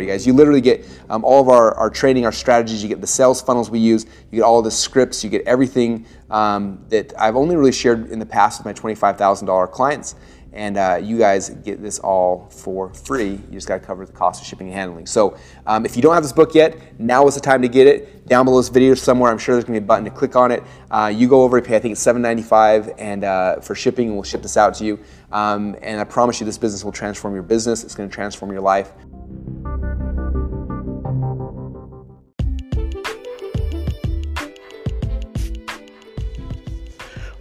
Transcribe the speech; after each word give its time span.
You 0.00 0.08
guys, 0.08 0.26
you 0.26 0.32
literally 0.32 0.60
get 0.60 0.86
um, 1.08 1.24
all 1.24 1.40
of 1.40 1.48
our, 1.48 1.74
our 1.76 1.90
training, 1.90 2.24
our 2.24 2.32
strategies. 2.32 2.82
You 2.82 2.88
get 2.88 3.00
the 3.00 3.06
sales 3.06 3.40
funnels 3.40 3.70
we 3.70 3.78
use. 3.78 4.06
You 4.30 4.38
get 4.38 4.42
all 4.42 4.62
the 4.62 4.70
scripts. 4.70 5.22
You 5.24 5.30
get 5.30 5.46
everything 5.46 6.06
um, 6.30 6.84
that 6.88 7.12
I've 7.18 7.36
only 7.36 7.56
really 7.56 7.72
shared 7.72 8.10
in 8.10 8.18
the 8.18 8.26
past 8.26 8.60
with 8.60 8.66
my 8.66 8.72
twenty-five 8.72 9.16
thousand 9.16 9.46
dollar 9.46 9.66
clients. 9.66 10.14
And 10.52 10.76
uh, 10.76 10.98
you 11.00 11.16
guys 11.16 11.50
get 11.50 11.80
this 11.80 12.00
all 12.00 12.48
for 12.50 12.92
free. 12.92 13.30
You 13.30 13.52
just 13.52 13.68
got 13.68 13.80
to 13.80 13.86
cover 13.86 14.04
the 14.04 14.12
cost 14.12 14.42
of 14.42 14.48
shipping 14.48 14.66
and 14.66 14.76
handling. 14.76 15.06
So 15.06 15.36
um, 15.66 15.86
if 15.86 15.94
you 15.94 16.02
don't 16.02 16.14
have 16.14 16.24
this 16.24 16.32
book 16.32 16.54
yet, 16.54 16.76
now 16.98 17.26
is 17.28 17.36
the 17.36 17.40
time 17.40 17.62
to 17.62 17.68
get 17.68 17.86
it. 17.86 18.26
Down 18.26 18.44
below 18.44 18.58
this 18.58 18.68
video 18.68 18.94
somewhere, 18.94 19.30
I'm 19.30 19.38
sure 19.38 19.54
there's 19.54 19.64
going 19.64 19.76
to 19.76 19.80
be 19.80 19.84
a 19.84 19.86
button 19.86 20.04
to 20.04 20.10
click 20.10 20.34
on 20.34 20.50
it. 20.50 20.64
Uh, 20.90 21.12
you 21.14 21.28
go 21.28 21.42
over 21.42 21.58
and 21.58 21.66
pay. 21.66 21.76
I 21.76 21.78
think 21.78 21.92
it's 21.92 22.04
$7.95 22.04 22.94
and 22.98 23.24
uh, 23.24 23.60
for 23.60 23.76
shipping, 23.76 24.08
and 24.08 24.16
we'll 24.16 24.24
ship 24.24 24.42
this 24.42 24.56
out 24.56 24.74
to 24.74 24.84
you. 24.84 24.98
Um, 25.30 25.76
and 25.82 26.00
I 26.00 26.04
promise 26.04 26.40
you, 26.40 26.46
this 26.46 26.58
business 26.58 26.84
will 26.84 26.92
transform 26.92 27.34
your 27.34 27.44
business. 27.44 27.84
It's 27.84 27.94
going 27.94 28.08
to 28.08 28.14
transform 28.14 28.50
your 28.50 28.60
life. 28.60 28.92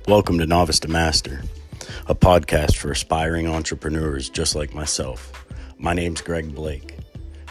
Welcome 0.10 0.40
to 0.40 0.48
Novice 0.48 0.80
to 0.80 0.88
Master, 0.88 1.44
a 2.08 2.16
podcast 2.16 2.78
for 2.78 2.90
aspiring 2.90 3.48
entrepreneurs 3.48 4.28
just 4.28 4.56
like 4.56 4.74
myself. 4.74 5.46
My 5.78 5.94
name's 5.94 6.22
Greg 6.22 6.56
Blake, 6.56 6.98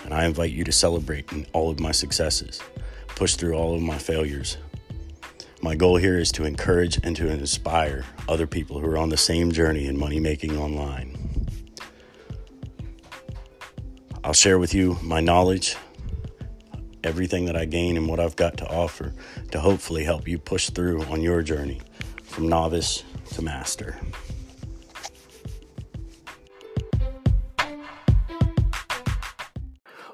and 0.03 0.13
I 0.13 0.25
invite 0.25 0.51
you 0.51 0.65
to 0.65 0.73
celebrate 0.73 1.31
all 1.53 1.71
of 1.71 1.79
my 1.79 1.93
successes, 1.93 2.61
push 3.07 3.37
through 3.37 3.55
all 3.55 3.77
of 3.77 3.81
my 3.81 3.97
failures. 3.97 4.57
My 5.63 5.77
goal 5.77 5.99
here 5.99 6.19
is 6.19 6.33
to 6.33 6.45
encourage 6.47 6.99
and 7.05 7.15
to 7.15 7.31
inspire 7.31 8.05
other 8.29 8.49
people 8.49 8.81
who 8.81 8.89
are 8.89 8.99
on 8.99 9.11
the 9.11 9.17
same 9.17 9.53
journey 9.53 9.87
in 9.87 9.97
money 9.97 10.19
making 10.19 10.59
online. 10.59 11.17
I'll 14.25 14.33
share 14.33 14.59
with 14.59 14.75
you 14.75 14.99
my 15.01 15.21
knowledge, 15.21 15.77
everything 17.05 17.45
that 17.45 17.57
I 17.57 17.67
gain, 17.67 17.97
and 17.97 18.09
what 18.09 18.19
I've 18.19 18.35
got 18.35 18.57
to 18.57 18.69
offer 18.69 19.15
to 19.53 19.61
hopefully 19.61 20.03
help 20.03 20.27
you 20.27 20.41
push 20.41 20.71
through 20.71 21.05
on 21.05 21.21
your 21.21 21.43
journey 21.43 21.81
from 22.29 22.49
novice 22.49 23.03
to 23.33 23.43
master. 23.43 23.99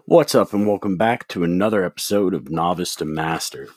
What's 0.06 0.34
up, 0.34 0.52
and 0.52 0.66
welcome 0.66 0.96
back 0.96 1.28
to 1.28 1.44
another 1.44 1.84
episode 1.84 2.34
of 2.34 2.50
Novice 2.50 2.94
to 2.96 3.04
Master. 3.04 3.68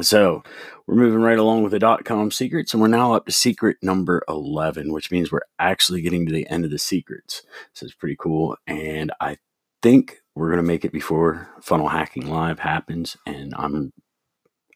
So, 0.00 0.42
we're 0.86 0.94
moving 0.94 1.20
right 1.20 1.38
along 1.38 1.62
with 1.62 1.72
the 1.72 1.78
dot 1.78 2.04
com 2.04 2.30
secrets, 2.30 2.72
and 2.72 2.80
we're 2.80 2.88
now 2.88 3.14
up 3.14 3.26
to 3.26 3.32
secret 3.32 3.76
number 3.82 4.22
11, 4.28 4.92
which 4.92 5.10
means 5.10 5.32
we're 5.32 5.40
actually 5.58 6.02
getting 6.02 6.26
to 6.26 6.32
the 6.32 6.48
end 6.48 6.64
of 6.64 6.70
the 6.70 6.78
secrets. 6.78 7.42
So, 7.72 7.84
it's 7.84 7.94
pretty 7.94 8.16
cool, 8.18 8.56
and 8.66 9.12
I 9.20 9.38
think 9.82 10.20
we're 10.34 10.48
going 10.48 10.62
to 10.62 10.62
make 10.62 10.84
it 10.84 10.92
before 10.92 11.48
Funnel 11.60 11.88
Hacking 11.88 12.28
Live 12.28 12.60
happens, 12.60 13.16
and 13.26 13.54
I'm 13.56 13.92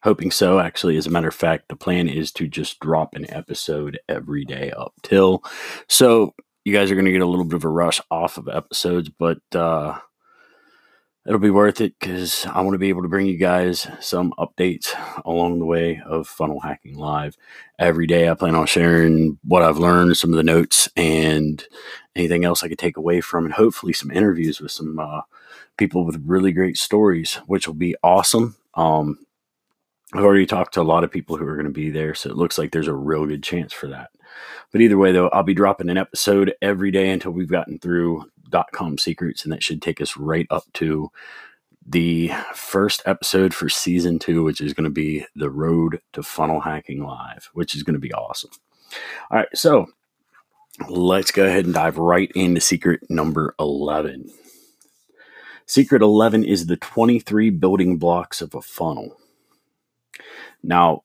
hoping 0.03 0.31
so 0.31 0.59
actually. 0.59 0.97
As 0.97 1.07
a 1.07 1.11
matter 1.11 1.27
of 1.27 1.35
fact 1.35 1.69
the 1.69 1.75
plan 1.75 2.07
is 2.07 2.31
to 2.33 2.47
just 2.47 2.79
drop 2.79 3.15
an 3.15 3.31
episode 3.33 3.99
every 4.09 4.45
day 4.45 4.71
up 4.71 4.93
till 5.03 5.43
so 5.87 6.33
you 6.63 6.73
guys 6.73 6.91
are 6.91 6.95
going 6.95 7.05
to 7.05 7.11
get 7.11 7.21
a 7.21 7.25
little 7.25 7.45
bit 7.45 7.55
of 7.55 7.63
a 7.63 7.69
rush 7.69 7.99
off 8.11 8.37
of 8.37 8.47
episodes 8.47 9.09
but 9.09 9.39
uh 9.55 9.97
it'll 11.25 11.39
be 11.39 11.51
worth 11.51 11.81
it 11.81 11.93
because 11.99 12.45
i 12.47 12.61
want 12.61 12.73
to 12.73 12.79
be 12.79 12.89
able 12.89 13.01
to 13.01 13.07
bring 13.07 13.27
you 13.27 13.37
guys 13.37 13.87
some 13.99 14.33
updates 14.39 14.93
along 15.25 15.59
the 15.59 15.65
way 15.65 16.01
of 16.05 16.27
funnel 16.27 16.59
hacking 16.59 16.97
live. 16.97 17.35
Every 17.79 18.07
day 18.07 18.29
i 18.29 18.33
plan 18.33 18.55
on 18.55 18.65
sharing 18.65 19.37
what 19.43 19.61
i've 19.63 19.77
learned 19.77 20.17
some 20.17 20.31
of 20.31 20.37
the 20.37 20.43
notes 20.43 20.89
and 20.95 21.63
anything 22.15 22.43
else 22.45 22.63
i 22.63 22.67
could 22.67 22.79
take 22.79 22.97
away 22.97 23.21
from 23.21 23.45
and 23.45 23.53
hopefully 23.53 23.93
some 23.93 24.11
interviews 24.11 24.59
with 24.59 24.71
some 24.71 24.99
uh, 24.99 25.21
people 25.77 26.05
with 26.05 26.21
really 26.25 26.51
great 26.51 26.77
stories 26.77 27.35
which 27.47 27.67
will 27.67 27.75
be 27.75 27.95
awesome. 28.03 28.55
Um, 28.75 29.19
I've 30.13 30.23
already 30.23 30.45
talked 30.45 30.73
to 30.73 30.81
a 30.81 30.83
lot 30.83 31.03
of 31.03 31.11
people 31.11 31.37
who 31.37 31.47
are 31.47 31.55
going 31.55 31.65
to 31.65 31.71
be 31.71 31.89
there, 31.89 32.13
so 32.13 32.29
it 32.29 32.35
looks 32.35 32.57
like 32.57 32.71
there's 32.71 32.87
a 32.87 32.93
real 32.93 33.25
good 33.25 33.43
chance 33.43 33.71
for 33.71 33.87
that. 33.87 34.11
But 34.71 34.81
either 34.81 34.97
way, 34.97 35.11
though, 35.11 35.29
I'll 35.29 35.43
be 35.43 35.53
dropping 35.53 35.89
an 35.89 35.97
episode 35.97 36.53
every 36.61 36.91
day 36.91 37.09
until 37.09 37.31
we've 37.31 37.49
gotten 37.49 37.79
through 37.79 38.25
com 38.73 38.97
secrets, 38.97 39.43
and 39.43 39.53
that 39.53 39.63
should 39.63 39.81
take 39.81 40.01
us 40.01 40.17
right 40.17 40.47
up 40.49 40.65
to 40.73 41.09
the 41.85 42.31
first 42.53 43.01
episode 43.05 43.53
for 43.53 43.69
season 43.69 44.19
two, 44.19 44.43
which 44.43 44.61
is 44.61 44.73
going 44.73 44.83
to 44.83 44.89
be 44.89 45.25
the 45.35 45.49
road 45.49 46.01
to 46.13 46.21
funnel 46.21 46.59
hacking 46.59 47.03
live, 47.03 47.49
which 47.53 47.75
is 47.75 47.83
going 47.83 47.93
to 47.93 47.99
be 47.99 48.13
awesome. 48.13 48.51
All 49.29 49.39
right, 49.39 49.47
so 49.53 49.87
let's 50.89 51.31
go 51.31 51.45
ahead 51.45 51.65
and 51.65 51.73
dive 51.73 51.97
right 51.97 52.31
into 52.35 52.61
secret 52.61 53.09
number 53.09 53.55
11. 53.59 54.29
Secret 55.65 56.01
11 56.01 56.43
is 56.43 56.65
the 56.65 56.77
23 56.77 57.49
building 57.51 57.97
blocks 57.97 58.41
of 58.41 58.53
a 58.53 58.61
funnel. 58.61 59.17
Now, 60.63 61.03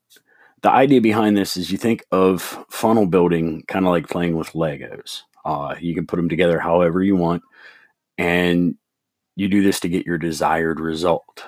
the 0.63 0.71
idea 0.71 1.01
behind 1.01 1.37
this 1.37 1.57
is 1.57 1.71
you 1.71 1.79
think 1.79 2.05
of 2.11 2.43
funnel 2.71 3.07
building 3.07 3.63
kind 3.69 3.87
of 3.87 3.91
like 3.91 4.09
playing 4.09 4.37
with 4.37 4.53
Legos. 4.53 5.23
Uh, 5.45 5.77
you 5.81 5.95
can 5.95 6.07
put 6.07 6.17
them 6.17 6.29
together 6.29 6.59
however 6.59 7.03
you 7.03 7.17
want, 7.17 7.43
and 8.19 8.77
you 9.37 9.49
do 9.49 9.63
this 9.63 9.81
to 9.81 9.89
get 9.89 10.07
your 10.07 10.19
desired 10.19 10.81
result. 10.81 11.45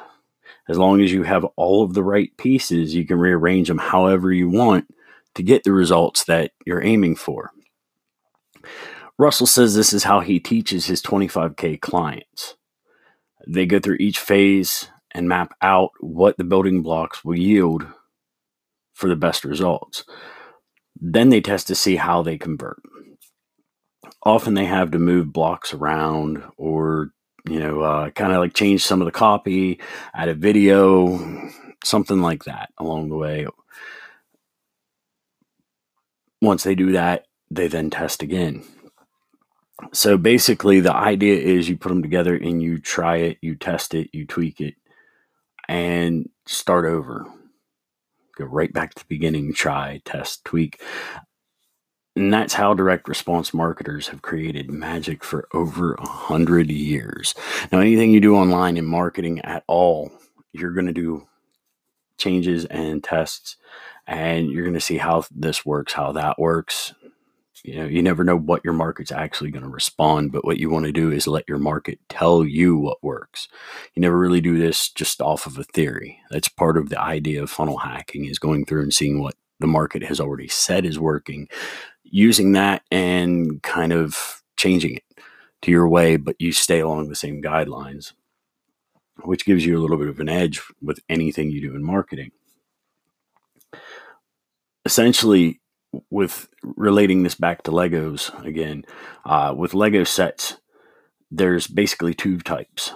As 0.69 0.79
long 0.79 1.01
as 1.01 1.11
you 1.11 1.23
have 1.23 1.45
all 1.57 1.83
of 1.83 1.95
the 1.95 2.05
right 2.05 2.31
pieces, 2.37 2.95
you 2.95 3.07
can 3.07 3.19
rearrange 3.19 3.69
them 3.69 3.79
however 3.79 4.33
you 4.33 4.49
want 4.49 4.87
to 5.35 5.43
get 5.43 5.65
the 5.65 5.73
results 5.73 6.25
that 6.25 6.53
you're 6.67 6.85
aiming 6.85 7.17
for. 7.17 7.51
Russell 9.19 9.47
says 9.47 9.75
this 9.75 9.93
is 9.93 10.05
how 10.05 10.21
he 10.21 10.39
teaches 10.39 10.87
his 10.87 11.03
25K 11.03 11.81
clients. 11.81 12.57
They 13.49 13.67
go 13.67 13.81
through 13.81 13.97
each 13.99 14.19
phase 14.19 14.91
and 15.19 15.29
map 15.29 15.53
out 15.61 15.91
what 15.99 16.37
the 16.37 16.45
building 16.45 16.81
blocks 16.81 17.25
will 17.25 17.37
yield 17.37 17.85
for 18.95 19.09
the 19.09 19.17
best 19.17 19.45
results. 19.45 20.05
Then 21.01 21.29
they 21.29 21.41
test 21.41 21.67
to 21.67 21.75
see 21.75 21.97
how 21.97 22.23
they 22.23 22.39
convert. 22.39 22.81
Often 24.23 24.55
they 24.55 24.67
have 24.67 24.93
to 24.93 24.99
move 25.01 25.33
blocks 25.33 25.75
around 25.75 26.45
or, 26.57 27.11
you 27.49 27.59
know, 27.59 27.81
uh, 27.81 28.11
kind 28.11 28.33
of 28.33 28.39
like 28.39 28.55
change 28.55 28.85
some 28.85 29.01
of 29.01 29.07
the 29.07 29.13
copy, 29.13 29.81
add 30.15 30.29
a 30.29 30.35
video, 30.35 31.51
something 31.85 32.21
like 32.21 32.45
that 32.45 32.71
along 32.79 33.09
the 33.09 33.17
way. 33.17 33.47
Once 36.41 36.63
they 36.63 36.77
do 36.77 36.93
that, 36.93 37.27
they 37.51 37.67
then 37.67 37.91
test 37.91 38.23
again. 38.23 38.63
So 39.93 40.17
basically, 40.17 40.79
the 40.79 40.95
idea 40.95 41.37
is 41.41 41.69
you 41.69 41.77
put 41.77 41.89
them 41.89 42.03
together 42.03 42.37
and 42.37 42.63
you 42.63 42.79
try 42.79 43.17
it, 43.17 43.39
you 43.41 43.57
test 43.57 43.95
it, 43.95 44.11
you 44.13 44.27
tweak 44.27 44.61
it, 44.61 44.75
and 45.69 46.29
start 46.47 46.87
over 46.87 47.27
go 48.39 48.45
right 48.45 48.73
back 48.73 48.95
to 48.95 49.03
the 49.03 49.09
beginning, 49.09 49.53
try, 49.53 50.01
test, 50.05 50.45
tweak. 50.45 50.81
And 52.17 52.33
that's 52.33 52.55
how 52.55 52.75
direct 52.75 53.09
response 53.09 53.53
marketers 53.53 54.09
have 54.09 54.23
created 54.23 54.71
magic 54.71 55.23
for 55.23 55.49
over 55.53 55.95
a 55.95 56.09
hundred 56.09 56.71
years. 56.71 57.35
Now, 57.71 57.81
anything 57.81 58.13
you 58.13 58.21
do 58.21 58.37
online 58.37 58.77
in 58.77 58.87
marketing 58.87 59.41
at 59.41 59.65
all, 59.67 60.11
you're 60.53 60.73
going 60.73 60.87
to 60.87 60.93
do 60.93 61.27
changes 62.17 62.65
and 62.67 63.05
tests, 63.05 63.57
and 64.07 64.51
you're 64.51 64.65
going 64.65 64.75
to 64.75 64.81
see 64.81 64.99
how 64.99 65.25
this 65.31 65.65
works, 65.65 65.93
how 65.93 66.13
that 66.13 66.39
works, 66.39 66.95
you 67.65 67.77
know 67.77 67.87
you 67.87 68.03
never 68.03 68.25
know 68.25 68.37
what 68.37 68.65
your 68.65 68.75
market's 68.75 69.13
actually 69.13 69.51
going 69.51 69.63
to 69.63 69.69
respond 69.69 70.33
but 70.33 70.45
what 70.45 70.59
you 70.59 70.71
want 70.71 70.87
to 70.87 70.93
do 70.93 71.11
is 71.11 71.27
let 71.27 71.49
your 71.49 71.59
market 71.59 71.99
tell 72.09 72.45
you 72.45 72.77
what 72.77 73.03
works. 73.03 73.49
You 73.95 74.03
never 74.03 74.19
really 74.19 74.41
do 74.41 74.59
this 74.59 74.91
just 74.91 75.21
off 75.21 75.47
of 75.47 75.59
a 75.59 75.65
theory. 75.65 76.21
That's 76.31 76.49
part 76.49 76.77
of 76.77 76.89
the 76.89 77.01
idea 77.01 77.43
of 77.43 77.51
funnel 77.51 77.79
hacking 77.79 78.25
is 78.25 78.39
going 78.39 78.65
through 78.65 78.83
and 78.83 78.95
seeing 78.95 79.21
what 79.21 79.35
the 79.61 79.67
market 79.67 80.05
has 80.05 80.21
already 80.21 80.49
said 80.49 80.85
is 80.85 80.99
working 80.99 81.49
using 82.05 82.53
that 82.53 82.83
and 82.91 83.63
kind 83.63 83.93
of 83.93 84.43
changing 84.57 84.95
it 84.97 85.05
to 85.63 85.71
your 85.71 85.89
way 85.89 86.17
but 86.17 86.37
you 86.39 86.53
stay 86.53 86.81
along 86.81 87.09
the 87.09 87.17
same 87.17 87.43
guidelines 87.43 88.13
which 89.25 89.45
gives 89.45 89.65
you 89.65 89.79
a 89.79 89.81
little 89.81 89.97
bit 89.97 90.09
of 90.09 90.21
an 90.21 90.29
edge 90.29 90.61
with 90.81 91.01
anything 91.09 91.51
you 91.51 91.61
do 91.61 91.75
in 91.75 91.83
marketing. 91.83 92.31
Essentially 94.85 95.61
with 96.11 96.49
relating 96.63 97.23
this 97.23 97.35
back 97.35 97.63
to 97.65 97.71
Legos 97.71 98.33
again, 98.45 98.85
uh, 99.25 99.55
with 99.57 99.75
Lego 99.75 100.05
sets, 100.05 100.57
there's 101.31 101.67
basically 101.67 102.15
two 102.15 102.39
types. 102.39 102.93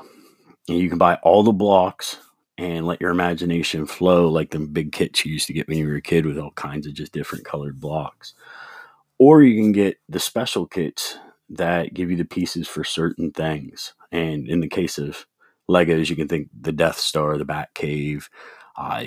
You 0.67 0.89
can 0.89 0.99
buy 0.99 1.17
all 1.23 1.43
the 1.43 1.53
blocks 1.53 2.19
and 2.57 2.87
let 2.87 3.01
your 3.01 3.11
imagination 3.11 3.87
flow 3.87 4.29
like 4.29 4.51
the 4.51 4.61
big 4.61 4.93
kits 4.93 5.25
you 5.25 5.33
used 5.33 5.47
to 5.49 5.53
get 5.53 5.69
when 5.69 5.79
you 5.79 5.89
were 5.89 5.97
a 5.97 6.03
kid 6.03 6.27
with 6.27 6.39
all 6.39 6.53
kinds 6.53 6.87
of 6.87 6.95
just 6.95 7.13
different 7.13 7.45
colored 7.45 7.81
blocks. 7.81 8.35
Or 9.19 9.43
you 9.43 9.61
can 9.61 9.73
get 9.73 9.99
the 10.09 10.21
special 10.21 10.67
kits 10.67 11.19
that 11.51 11.95
give 11.95 12.11
you 12.11 12.17
the 12.17 12.25
pieces 12.25 12.69
for 12.69 12.85
certain 12.85 13.31
things. 13.31 13.95
And 14.11 14.49
in 14.49 14.61
the 14.61 14.69
case 14.69 14.99
of 14.99 15.27
Legos, 15.69 16.11
you 16.11 16.17
can 16.17 16.29
think 16.29 16.49
the 16.59 16.73
Death 16.73 16.99
Star, 16.99 17.37
the 17.39 17.45
Bat 17.45 17.75
Cave, 17.75 18.29
uh, 18.77 19.05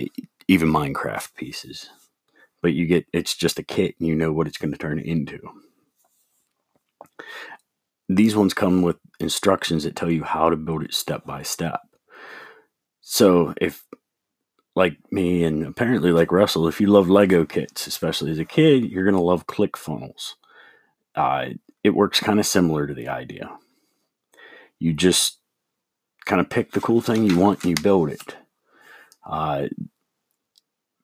even 0.47 0.69
Minecraft 0.69 1.33
pieces 1.35 1.89
but 2.65 2.73
you 2.73 2.87
get 2.87 3.05
it's 3.13 3.35
just 3.35 3.59
a 3.59 3.63
kit 3.63 3.95
and 3.99 4.09
you 4.09 4.15
know 4.15 4.33
what 4.33 4.47
it's 4.47 4.57
going 4.57 4.73
to 4.73 4.79
turn 4.79 4.99
into. 4.99 5.39
these 8.09 8.35
ones 8.35 8.53
come 8.53 8.81
with 8.81 8.97
instructions 9.19 9.83
that 9.83 9.95
tell 9.95 10.11
you 10.11 10.23
how 10.23 10.49
to 10.49 10.55
build 10.55 10.83
it 10.83 10.93
step 10.93 11.25
by 11.25 11.41
step. 11.41 11.81
So 13.01 13.53
if 13.61 13.85
like 14.75 14.97
me 15.11 15.43
and 15.43 15.65
apparently 15.65 16.11
like 16.11 16.31
Russell, 16.31 16.67
if 16.67 16.81
you 16.81 16.87
love 16.87 17.09
Lego 17.09 17.45
kits, 17.45 17.87
especially 17.87 18.31
as 18.31 18.39
a 18.39 18.45
kid, 18.45 18.89
you're 18.89 19.05
going 19.05 19.15
to 19.15 19.21
love 19.21 19.47
ClickFunnels. 19.47 20.33
Uh, 21.15 21.47
it 21.83 21.91
works 21.91 22.19
kind 22.19 22.39
of 22.39 22.45
similar 22.45 22.87
to 22.87 22.93
the 22.93 23.07
idea. 23.07 23.51
You 24.79 24.93
just 24.93 25.39
kind 26.25 26.41
of 26.41 26.49
pick 26.49 26.71
the 26.71 26.81
cool 26.81 27.01
thing 27.01 27.25
you 27.25 27.37
want 27.37 27.63
and 27.63 27.77
you 27.77 27.83
build 27.83 28.09
it. 28.09 28.35
Uh, 29.25 29.67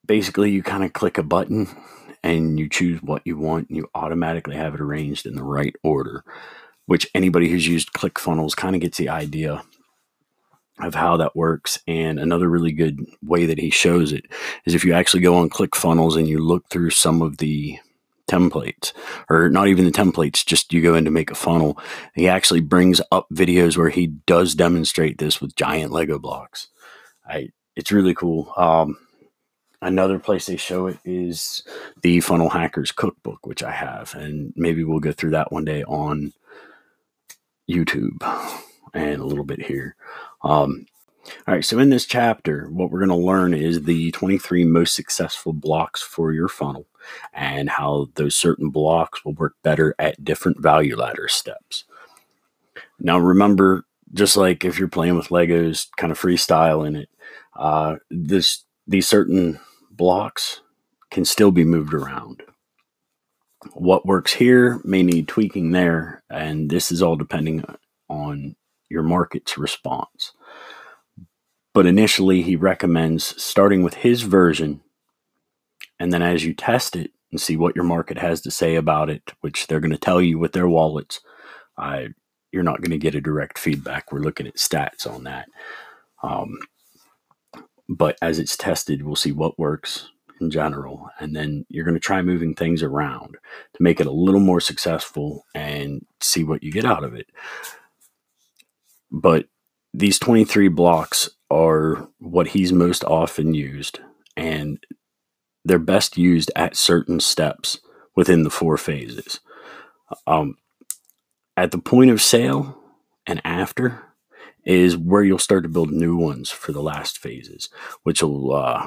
basically, 0.06 0.50
you 0.50 0.62
kind 0.62 0.84
of 0.84 0.92
click 0.92 1.18
a 1.18 1.22
button 1.22 1.68
and 2.22 2.58
you 2.58 2.68
choose 2.68 3.02
what 3.02 3.22
you 3.24 3.36
want 3.36 3.68
and 3.68 3.76
you 3.76 3.88
automatically 3.94 4.56
have 4.56 4.74
it 4.74 4.80
arranged 4.80 5.26
in 5.26 5.34
the 5.34 5.44
right 5.44 5.74
order, 5.82 6.24
which 6.86 7.08
anybody 7.14 7.48
who's 7.48 7.66
used 7.66 7.92
ClickFunnels 7.92 8.56
kind 8.56 8.74
of 8.74 8.80
gets 8.80 8.98
the 8.98 9.08
idea 9.08 9.62
of 10.78 10.94
how 10.94 11.16
that 11.16 11.36
works. 11.36 11.78
And 11.86 12.18
another 12.18 12.48
really 12.48 12.72
good 12.72 13.00
way 13.22 13.46
that 13.46 13.58
he 13.58 13.70
shows 13.70 14.12
it 14.12 14.26
is 14.64 14.74
if 14.74 14.84
you 14.84 14.92
actually 14.92 15.20
go 15.20 15.36
on 15.36 15.50
ClickFunnels 15.50 16.16
and 16.16 16.28
you 16.28 16.38
look 16.38 16.68
through 16.68 16.90
some 16.90 17.22
of 17.22 17.38
the 17.38 17.78
templates, 18.28 18.92
or 19.28 19.50
not 19.50 19.68
even 19.68 19.84
the 19.84 19.90
templates, 19.90 20.44
just 20.44 20.72
you 20.72 20.80
go 20.80 20.94
in 20.94 21.04
to 21.04 21.10
make 21.10 21.30
a 21.30 21.34
funnel. 21.34 21.78
He 22.14 22.28
actually 22.28 22.60
brings 22.60 23.00
up 23.10 23.26
videos 23.32 23.76
where 23.76 23.90
he 23.90 24.06
does 24.06 24.54
demonstrate 24.54 25.18
this 25.18 25.40
with 25.40 25.56
giant 25.56 25.92
Lego 25.92 26.18
blocks. 26.18 26.68
I, 27.26 27.50
it's 27.76 27.92
really 27.92 28.14
cool. 28.14 28.52
Um, 28.56 28.96
another 29.82 30.18
place 30.18 30.46
they 30.46 30.56
show 30.56 30.86
it 30.86 30.98
is 31.04 31.62
the 32.02 32.20
Funnel 32.20 32.48
Hackers 32.48 32.92
Cookbook, 32.92 33.46
which 33.46 33.62
I 33.62 33.72
have, 33.72 34.14
and 34.14 34.52
maybe 34.56 34.84
we'll 34.84 35.00
go 35.00 35.12
through 35.12 35.30
that 35.30 35.52
one 35.52 35.64
day 35.64 35.82
on 35.84 36.32
YouTube 37.68 38.22
and 38.94 39.20
a 39.20 39.24
little 39.24 39.44
bit 39.44 39.60
here. 39.60 39.96
Um, 40.42 40.86
all 41.46 41.54
right, 41.54 41.64
so 41.64 41.78
in 41.78 41.90
this 41.90 42.06
chapter, 42.06 42.68
what 42.70 42.90
we're 42.90 43.04
going 43.04 43.08
to 43.08 43.26
learn 43.26 43.54
is 43.54 43.82
the 43.82 44.10
23 44.12 44.64
most 44.64 44.94
successful 44.94 45.52
blocks 45.52 46.00
for 46.00 46.32
your 46.32 46.48
funnel 46.48 46.86
and 47.32 47.68
how 47.68 48.08
those 48.14 48.36
certain 48.36 48.70
blocks 48.70 49.24
will 49.24 49.34
work 49.34 49.54
better 49.62 49.94
at 49.98 50.24
different 50.24 50.60
value 50.60 50.96
ladder 50.96 51.28
steps. 51.28 51.84
Now, 52.98 53.18
remember, 53.18 53.84
just 54.14 54.36
like 54.36 54.64
if 54.64 54.78
you're 54.78 54.88
playing 54.88 55.16
with 55.16 55.28
Legos, 55.28 55.88
kind 55.96 56.10
of 56.10 56.20
freestyle 56.20 56.86
in 56.86 56.96
it, 56.96 57.08
uh, 57.56 57.96
this 58.10 58.64
these 58.86 59.08
certain 59.08 59.60
blocks 59.96 60.60
can 61.10 61.24
still 61.24 61.50
be 61.50 61.64
moved 61.64 61.94
around. 61.94 62.42
What 63.74 64.06
works 64.06 64.32
here 64.32 64.80
may 64.84 65.02
need 65.02 65.28
tweaking 65.28 65.70
there, 65.70 66.22
and 66.28 66.68
this 66.70 66.90
is 66.90 67.02
all 67.02 67.16
depending 67.16 67.64
on 68.08 68.56
your 68.88 69.02
market's 69.02 69.56
response. 69.56 70.32
But 71.74 71.86
initially, 71.86 72.42
he 72.42 72.56
recommends 72.56 73.40
starting 73.42 73.82
with 73.82 73.94
his 73.94 74.22
version. 74.22 74.80
And 75.98 76.12
then 76.12 76.22
as 76.22 76.44
you 76.44 76.54
test 76.54 76.96
it 76.96 77.12
and 77.30 77.40
see 77.40 77.56
what 77.56 77.76
your 77.76 77.84
market 77.84 78.18
has 78.18 78.40
to 78.42 78.50
say 78.50 78.74
about 78.74 79.08
it, 79.08 79.32
which 79.40 79.66
they're 79.66 79.80
going 79.80 79.92
to 79.92 79.98
tell 79.98 80.20
you 80.20 80.38
with 80.38 80.52
their 80.52 80.68
wallets, 80.68 81.20
uh, 81.78 82.04
you're 82.50 82.62
not 82.62 82.82
going 82.82 82.90
to 82.90 82.98
get 82.98 83.14
a 83.14 83.20
direct 83.20 83.58
feedback. 83.58 84.12
We're 84.12 84.20
looking 84.20 84.46
at 84.46 84.56
stats 84.56 85.06
on 85.06 85.24
that. 85.24 85.48
Um, 86.22 86.58
but 87.88 88.16
as 88.22 88.38
it's 88.38 88.56
tested, 88.56 89.02
we'll 89.02 89.16
see 89.16 89.32
what 89.32 89.58
works 89.58 90.08
in 90.40 90.50
general. 90.50 91.08
And 91.20 91.34
then 91.34 91.64
you're 91.68 91.84
going 91.84 91.94
to 91.94 92.00
try 92.00 92.22
moving 92.22 92.54
things 92.54 92.82
around 92.82 93.36
to 93.74 93.82
make 93.82 94.00
it 94.00 94.06
a 94.06 94.12
little 94.12 94.40
more 94.40 94.60
successful 94.60 95.44
and 95.54 96.04
see 96.20 96.44
what 96.44 96.62
you 96.62 96.72
get 96.72 96.84
out 96.84 97.04
of 97.04 97.14
it. 97.14 97.28
But 99.10 99.46
these 99.94 100.18
23 100.18 100.68
blocks 100.68 101.30
are 101.50 102.08
what 102.18 102.48
he's 102.48 102.72
most 102.72 103.04
often 103.04 103.54
used, 103.54 104.00
and 104.36 104.78
they're 105.64 105.78
best 105.78 106.16
used 106.16 106.50
at 106.56 106.76
certain 106.76 107.20
steps 107.20 107.78
within 108.16 108.42
the 108.42 108.50
four 108.50 108.76
phases. 108.76 109.40
Um, 110.26 110.56
at 111.56 111.70
the 111.70 111.78
point 111.78 112.10
of 112.10 112.22
sale 112.22 112.78
and 113.26 113.40
after 113.44 114.02
is 114.64 114.96
where 114.96 115.22
you'll 115.22 115.38
start 115.38 115.62
to 115.64 115.68
build 115.68 115.90
new 115.90 116.16
ones 116.16 116.50
for 116.50 116.72
the 116.72 116.82
last 116.82 117.18
phases, 117.18 117.68
which 118.04 118.22
will 118.22 118.54
uh, 118.54 118.86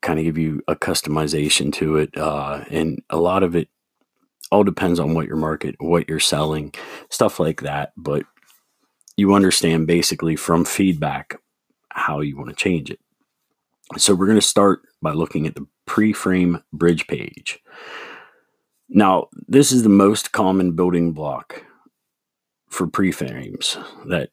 kind 0.00 0.18
of 0.18 0.24
give 0.24 0.38
you 0.38 0.62
a 0.68 0.76
customization 0.76 1.72
to 1.72 1.96
it. 1.96 2.16
Uh, 2.16 2.64
and 2.70 3.02
a 3.10 3.18
lot 3.18 3.42
of 3.42 3.54
it 3.54 3.68
all 4.50 4.64
depends 4.64 5.00
on 5.00 5.14
what 5.14 5.26
your 5.26 5.36
market, 5.36 5.74
what 5.78 6.08
you're 6.08 6.20
selling, 6.20 6.72
stuff 7.10 7.38
like 7.38 7.62
that. 7.62 7.92
But 7.96 8.24
you 9.16 9.34
understand 9.34 9.86
basically 9.86 10.36
from 10.36 10.64
feedback 10.64 11.38
how 11.90 12.20
you 12.20 12.36
want 12.36 12.50
to 12.50 12.56
change 12.56 12.90
it. 12.90 13.00
So 13.96 14.14
we're 14.14 14.26
going 14.26 14.40
to 14.40 14.46
start 14.46 14.82
by 15.02 15.12
looking 15.12 15.46
at 15.46 15.54
the 15.54 15.66
pre-frame 15.86 16.62
bridge 16.72 17.06
page. 17.06 17.60
Now, 18.88 19.28
this 19.46 19.72
is 19.72 19.82
the 19.82 19.88
most 19.88 20.32
common 20.32 20.72
building 20.72 21.12
block 21.12 21.64
for 22.74 22.86
pre-frames 22.86 23.78
that 24.06 24.30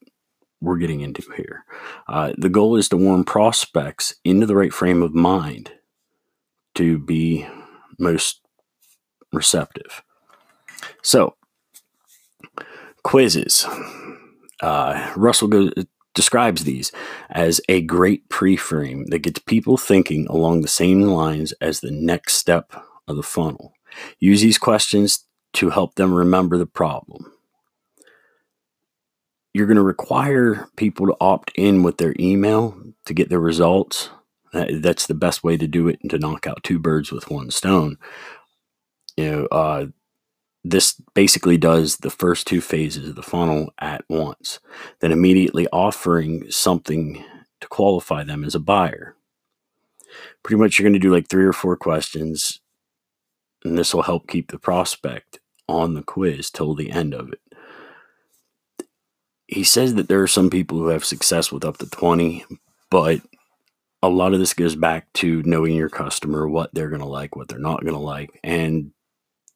we're 0.59 0.77
getting 0.77 1.01
into 1.01 1.23
here. 1.35 1.63
Uh, 2.07 2.33
the 2.37 2.49
goal 2.49 2.75
is 2.75 2.89
to 2.89 2.97
warm 2.97 3.23
prospects 3.23 4.15
into 4.23 4.45
the 4.45 4.55
right 4.55 4.73
frame 4.73 5.01
of 5.01 5.13
mind 5.13 5.71
to 6.75 6.99
be 6.99 7.47
most 7.97 8.41
receptive. 9.33 10.03
So, 11.01 11.35
quizzes. 13.03 13.65
Uh, 14.61 15.11
Russell 15.15 15.47
goes, 15.47 15.71
describes 16.13 16.63
these 16.63 16.91
as 17.29 17.61
a 17.69 17.81
great 17.81 18.29
pre-frame 18.29 19.05
that 19.07 19.19
gets 19.19 19.39
people 19.39 19.77
thinking 19.77 20.27
along 20.27 20.61
the 20.61 20.67
same 20.67 21.01
lines 21.01 21.51
as 21.53 21.79
the 21.79 21.91
next 21.91 22.35
step 22.35 22.73
of 23.07 23.15
the 23.15 23.23
funnel. 23.23 23.73
Use 24.19 24.41
these 24.41 24.57
questions 24.57 25.25
to 25.53 25.69
help 25.69 25.95
them 25.95 26.13
remember 26.13 26.57
the 26.57 26.65
problem. 26.65 27.31
You're 29.53 29.67
going 29.67 29.77
to 29.77 29.83
require 29.83 30.69
people 30.77 31.07
to 31.07 31.15
opt 31.19 31.51
in 31.55 31.83
with 31.83 31.97
their 31.97 32.15
email 32.19 32.77
to 33.05 33.13
get 33.13 33.29
their 33.29 33.39
results. 33.39 34.09
That's 34.53 35.07
the 35.07 35.13
best 35.13 35.43
way 35.43 35.57
to 35.57 35.67
do 35.67 35.87
it 35.87 35.99
and 36.01 36.09
to 36.11 36.19
knock 36.19 36.47
out 36.47 36.63
two 36.63 36.79
birds 36.79 37.11
with 37.11 37.29
one 37.29 37.51
stone. 37.51 37.97
You 39.17 39.31
know, 39.31 39.45
uh, 39.45 39.85
this 40.63 41.01
basically 41.13 41.57
does 41.57 41.97
the 41.97 42.09
first 42.09 42.47
two 42.47 42.61
phases 42.61 43.09
of 43.09 43.15
the 43.15 43.23
funnel 43.23 43.73
at 43.79 44.05
once, 44.09 44.59
then 44.99 45.11
immediately 45.11 45.67
offering 45.69 46.49
something 46.49 47.23
to 47.61 47.67
qualify 47.67 48.23
them 48.23 48.43
as 48.43 48.55
a 48.55 48.59
buyer. 48.59 49.15
Pretty 50.43 50.61
much, 50.61 50.77
you're 50.77 50.83
going 50.83 50.93
to 50.93 50.99
do 50.99 51.13
like 51.13 51.27
three 51.29 51.45
or 51.45 51.53
four 51.53 51.75
questions, 51.75 52.61
and 53.63 53.77
this 53.77 53.93
will 53.93 54.03
help 54.03 54.27
keep 54.27 54.51
the 54.51 54.59
prospect 54.59 55.39
on 55.67 55.93
the 55.93 56.03
quiz 56.03 56.51
till 56.51 56.75
the 56.75 56.91
end 56.91 57.13
of 57.13 57.31
it. 57.31 57.39
He 59.51 59.63
says 59.65 59.95
that 59.95 60.07
there 60.07 60.21
are 60.21 60.27
some 60.27 60.49
people 60.49 60.77
who 60.77 60.87
have 60.87 61.05
success 61.05 61.51
with 61.51 61.65
up 61.65 61.77
to 61.77 61.89
20, 61.89 62.45
but 62.89 63.21
a 64.01 64.09
lot 64.09 64.33
of 64.33 64.39
this 64.39 64.53
goes 64.53 64.75
back 64.75 65.11
to 65.13 65.43
knowing 65.43 65.75
your 65.75 65.89
customer, 65.89 66.47
what 66.47 66.73
they're 66.73 66.89
going 66.89 67.01
to 67.01 67.07
like, 67.07 67.35
what 67.35 67.49
they're 67.49 67.59
not 67.59 67.81
going 67.81 67.93
to 67.93 67.99
like, 67.99 68.39
and 68.43 68.91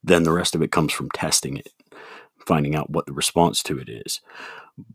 then 0.03 0.23
the 0.23 0.31
rest 0.31 0.53
of 0.53 0.61
it 0.61 0.71
comes 0.71 0.93
from 0.93 1.09
testing 1.11 1.57
it, 1.57 1.69
finding 2.45 2.75
out 2.75 2.89
what 2.89 3.05
the 3.05 3.13
response 3.13 3.63
to 3.63 3.79
it 3.79 3.89
is. 3.89 4.21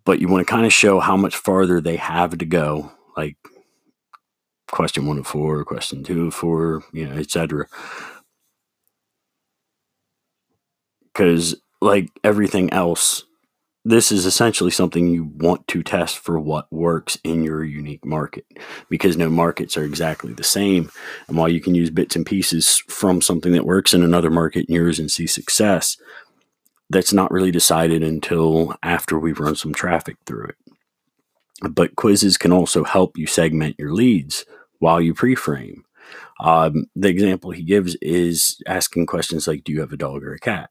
But 0.04 0.20
you 0.20 0.28
want 0.28 0.46
to 0.46 0.52
kind 0.52 0.66
of 0.66 0.72
show 0.72 1.00
how 1.00 1.16
much 1.16 1.34
farther 1.34 1.80
they 1.80 1.96
have 1.96 2.36
to 2.38 2.44
go, 2.44 2.92
like 3.16 3.36
question 4.70 5.06
one 5.06 5.18
of 5.18 5.26
four, 5.26 5.64
question 5.64 6.04
two 6.04 6.26
of 6.26 6.34
four, 6.34 6.84
you 6.92 7.08
know, 7.08 7.16
etc. 7.16 7.66
Because 11.12 11.56
like 11.80 12.10
everything 12.22 12.72
else, 12.72 13.24
this 13.84 14.12
is 14.12 14.26
essentially 14.26 14.70
something 14.70 15.08
you 15.08 15.24
want 15.36 15.66
to 15.68 15.82
test 15.82 16.18
for 16.18 16.38
what 16.38 16.70
works 16.70 17.16
in 17.24 17.42
your 17.42 17.64
unique 17.64 18.04
market 18.04 18.44
because 18.90 19.16
no 19.16 19.30
markets 19.30 19.76
are 19.76 19.84
exactly 19.84 20.34
the 20.34 20.44
same. 20.44 20.90
And 21.28 21.36
while 21.36 21.48
you 21.48 21.60
can 21.60 21.74
use 21.74 21.88
bits 21.88 22.14
and 22.14 22.26
pieces 22.26 22.82
from 22.88 23.22
something 23.22 23.52
that 23.52 23.64
works 23.64 23.94
in 23.94 24.02
another 24.02 24.30
market 24.30 24.66
in 24.68 24.74
yours 24.74 24.98
and 24.98 25.10
see 25.10 25.26
success, 25.26 25.96
that's 26.90 27.12
not 27.12 27.30
really 27.30 27.50
decided 27.50 28.02
until 28.02 28.76
after 28.82 29.18
we've 29.18 29.40
run 29.40 29.56
some 29.56 29.72
traffic 29.72 30.16
through 30.26 30.48
it. 30.48 30.56
But 31.70 31.96
quizzes 31.96 32.36
can 32.36 32.52
also 32.52 32.84
help 32.84 33.16
you 33.16 33.26
segment 33.26 33.76
your 33.78 33.94
leads 33.94 34.44
while 34.78 35.00
you 35.00 35.14
pre 35.14 35.34
frame. 35.34 35.84
Um, 36.40 36.86
the 36.96 37.08
example 37.08 37.50
he 37.50 37.62
gives 37.62 37.96
is 37.96 38.60
asking 38.66 39.06
questions 39.06 39.46
like 39.46 39.64
Do 39.64 39.72
you 39.72 39.80
have 39.80 39.92
a 39.92 39.96
dog 39.96 40.22
or 40.24 40.34
a 40.34 40.38
cat? 40.38 40.70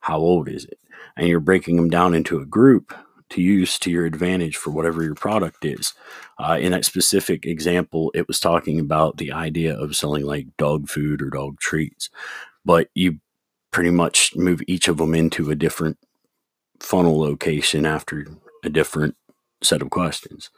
How 0.00 0.18
old 0.18 0.48
is 0.48 0.64
it? 0.64 0.70
and 1.16 1.28
you're 1.28 1.40
breaking 1.40 1.76
them 1.76 1.90
down 1.90 2.14
into 2.14 2.40
a 2.40 2.46
group 2.46 2.94
to 3.30 3.42
use 3.42 3.78
to 3.80 3.90
your 3.92 4.06
advantage 4.06 4.56
for 4.56 4.70
whatever 4.72 5.04
your 5.04 5.16
product 5.16 5.64
is. 5.64 5.94
Uh, 6.38 6.58
in 6.60 6.72
that 6.72 6.86
specific 6.86 7.46
example, 7.46 8.12
it 8.14 8.28
was 8.28 8.40
talking 8.40 8.80
about 8.80 9.18
the 9.18 9.32
idea 9.32 9.76
of 9.78 9.96
selling 9.96 10.24
like 10.26 10.48
dog 10.58 10.88
food 10.90 11.22
or 11.22 11.30
dog 11.30 11.58
treats, 11.60 12.10
but 12.64 12.88
you 12.94 13.20
pretty 13.72 13.90
much 13.90 14.36
move 14.36 14.62
each 14.68 14.88
of 14.88 14.98
them 14.98 15.14
into 15.14 15.50
a 15.50 15.56
different 15.56 15.98
funnel 16.80 17.20
location 17.20 17.86
after 17.86 18.26
a 18.64 18.70
different 18.70 19.16
set 19.62 19.82
of 19.82 19.90
questions. 19.90 20.50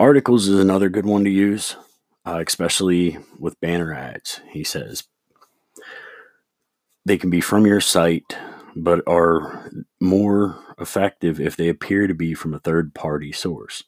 Articles 0.00 0.48
is 0.48 0.60
another 0.60 0.88
good 0.90 1.06
one 1.06 1.24
to 1.24 1.30
use, 1.30 1.76
uh, 2.26 2.42
especially 2.46 3.18
with 3.38 3.60
banner 3.60 3.94
ads. 3.94 4.40
He 4.50 4.64
says 4.64 5.04
they 7.04 7.18
can 7.18 7.30
be 7.30 7.40
from 7.40 7.66
your 7.66 7.80
site, 7.80 8.36
but 8.76 9.02
are 9.06 9.70
more 10.00 10.58
effective 10.78 11.40
if 11.40 11.56
they 11.56 11.68
appear 11.68 12.06
to 12.06 12.14
be 12.14 12.34
from 12.34 12.54
a 12.54 12.60
third 12.60 12.94
party 12.94 13.32
source. 13.32 13.84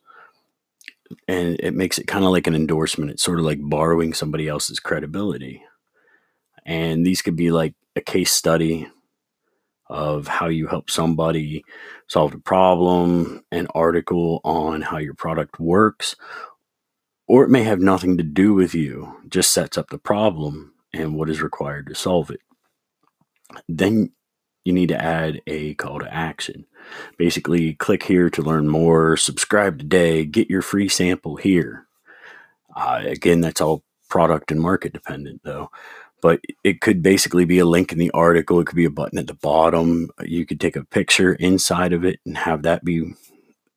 And 1.29 1.57
it 1.61 1.75
makes 1.75 1.99
it 1.99 2.07
kind 2.07 2.25
of 2.25 2.31
like 2.31 2.47
an 2.47 2.55
endorsement. 2.55 3.11
It's 3.11 3.23
sort 3.23 3.39
of 3.39 3.45
like 3.45 3.59
borrowing 3.61 4.15
somebody 4.15 4.49
else's 4.49 4.81
credibility. 4.81 5.63
And 6.67 7.07
these 7.07 7.23
could 7.23 7.37
be 7.37 7.51
like 7.51 7.75
a 7.95 8.01
case 8.01 8.33
study 8.33 8.89
of 9.89 10.27
how 10.27 10.49
you 10.49 10.67
help 10.67 10.91
somebody 10.91 11.63
solve 12.09 12.35
a 12.35 12.39
problem, 12.39 13.45
an 13.53 13.69
article 13.75 14.41
on 14.43 14.81
how 14.81 14.99
your 14.99 15.15
product 15.15 15.61
works, 15.61 16.17
or 17.29 17.45
it 17.45 17.51
may 17.51 17.63
have 17.63 17.81
nothing 17.81 18.17
to 18.17 18.23
do 18.23 18.55
with 18.55 18.75
you, 18.75 19.15
just 19.29 19.53
sets 19.53 19.77
up 19.77 19.91
the 19.91 19.99
problem 19.99 20.73
and 20.93 21.15
what 21.15 21.29
is 21.29 21.43
required 21.43 21.87
to 21.87 21.95
solve 21.95 22.31
it. 22.31 22.41
Then 23.69 24.13
you 24.65 24.73
need 24.73 24.89
to 24.89 25.03
add 25.03 25.43
a 25.47 25.75
call 25.75 26.01
to 26.01 26.13
action. 26.13 26.67
Basically, 27.19 27.75
click 27.75 28.03
here 28.03 28.31
to 28.31 28.43
learn 28.43 28.69
more, 28.69 29.17
subscribe 29.17 29.79
today, 29.79 30.25
get 30.25 30.51
your 30.51 30.63
free 30.63 30.89
sample 30.89 31.37
here. 31.37 31.87
Uh, 32.75 33.03
again, 33.05 33.41
that's 33.41 33.61
all 33.61 33.85
product 34.09 34.51
and 34.51 34.61
market 34.61 34.93
dependent, 34.93 35.43
though. 35.45 35.71
But 36.23 36.41
it 36.63 36.81
could 36.81 37.03
basically 37.03 37.45
be 37.45 37.59
a 37.59 37.67
link 37.67 37.93
in 37.93 37.99
the 37.99 38.11
article. 38.13 38.59
It 38.59 38.67
could 38.67 38.77
be 38.77 38.87
a 38.87 38.91
button 38.91 39.19
at 39.19 39.27
the 39.27 39.35
bottom. 39.35 40.09
You 40.23 40.47
could 40.47 40.61
take 40.61 40.77
a 40.77 40.85
picture 40.85 41.35
inside 41.35 41.93
of 41.93 42.05
it 42.05 42.21
and 42.25 42.37
have 42.39 42.63
that 42.63 42.85
be 42.85 43.15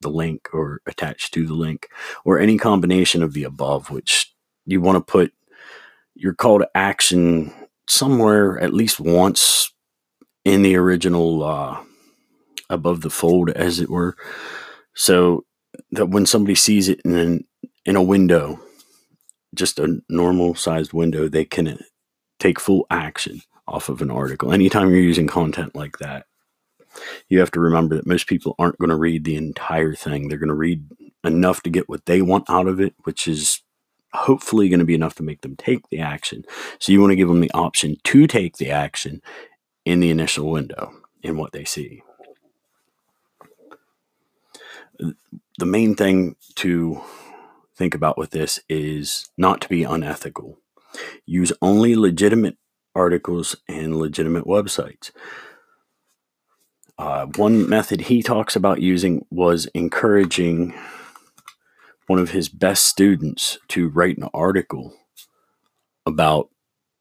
the 0.02 0.10
link 0.10 0.48
or 0.54 0.82
attached 0.86 1.34
to 1.34 1.46
the 1.46 1.54
link, 1.54 1.90
or 2.24 2.40
any 2.40 2.58
combination 2.58 3.24
of 3.24 3.34
the 3.34 3.44
above, 3.44 3.90
which 3.90 4.34
you 4.66 4.80
want 4.80 4.96
to 4.96 5.12
put 5.12 5.34
your 6.16 6.34
call 6.34 6.60
to 6.60 6.70
action 6.76 7.52
somewhere 7.88 8.60
at 8.60 8.74
least 8.74 9.00
once 9.00 9.72
in 10.46 10.62
the 10.62 10.76
original 10.76 11.44
uh, 11.44 11.82
above 12.70 13.02
the 13.02 13.10
fold, 13.10 13.50
as 13.50 13.80
it 13.80 13.90
were, 13.90 14.16
so 14.94 15.46
that 15.92 16.08
when 16.08 16.26
somebody 16.26 16.56
sees 16.56 16.90
it 16.90 17.02
in 17.04 17.16
an, 17.16 17.48
in 17.86 17.96
a 17.96 18.04
window, 18.04 18.60
just 19.56 19.80
a 19.80 20.00
normal 20.10 20.56
sized 20.56 20.94
window, 20.94 21.28
they 21.28 21.46
can 21.46 21.80
take 22.40 22.60
full 22.60 22.86
action 22.90 23.42
off 23.68 23.90
of 23.90 24.02
an 24.02 24.12
article. 24.12 24.54
Anytime 24.54 24.90
you're 24.90 25.00
using 25.00 25.28
content 25.28 25.76
like 25.76 25.98
that, 26.00 26.26
you 27.30 27.40
have 27.40 27.52
to 27.52 27.60
remember 27.60 27.96
that 27.96 28.08
most 28.08 28.28
people 28.28 28.56
aren't 28.58 28.78
going 28.80 28.90
to 28.90 28.96
read 28.96 29.24
the 29.24 29.36
entire 29.36 29.94
thing. 29.94 30.28
They're 30.28 30.38
going 30.38 30.48
to 30.50 30.56
read 30.56 30.86
enough 31.24 31.62
to 31.64 31.70
get 31.70 31.90
what 31.90 32.06
they 32.06 32.22
want 32.22 32.50
out 32.50 32.68
of 32.68 32.80
it, 32.80 32.96
which 33.04 33.28
is 33.28 33.62
hopefully 34.14 34.70
going 34.70 34.80
to 34.80 34.86
be 34.86 34.96
enough 34.96 35.16
to 35.16 35.24
make 35.24 35.42
them 35.42 35.56
take 35.56 35.90
the 35.90 36.00
action. 36.00 36.44
So 36.80 36.92
you 36.92 37.02
want 37.02 37.12
to 37.12 37.16
give 37.16 37.28
them 37.28 37.42
the 37.42 37.52
option 37.54 37.98
to 38.06 38.28
take 38.28 38.58
the 38.58 38.72
action 38.72 39.22
in 39.86 40.00
the 40.00 40.10
initial 40.10 40.50
window 40.50 40.94
in 41.22 41.38
what 41.38 41.52
they 41.52 41.66
see. 41.66 42.02
The 45.60 45.66
main 45.66 45.96
thing 45.96 46.36
to 46.56 47.02
think 47.76 47.94
about 47.94 48.18
with 48.18 48.32
this 48.32 48.60
is 48.70 49.30
not 49.38 49.62
to 49.62 49.70
be 49.70 49.84
unethical. 49.84 50.58
Use 51.26 51.54
only 51.62 51.96
legitimate 51.96 52.58
articles 52.96 53.56
and 53.68 53.96
legitimate 53.96 54.46
websites. 54.46 55.12
Uh, 56.98 57.28
one 57.36 57.70
method 57.70 58.02
he 58.02 58.24
talks 58.24 58.56
about 58.56 58.82
using 58.82 59.24
was 59.30 59.68
encouraging 59.68 60.74
one 62.08 62.20
of 62.20 62.32
his 62.32 62.50
best 62.50 62.86
students 62.86 63.60
to 63.70 63.90
write 63.90 64.18
an 64.18 64.30
article 64.34 64.96
about 66.06 66.50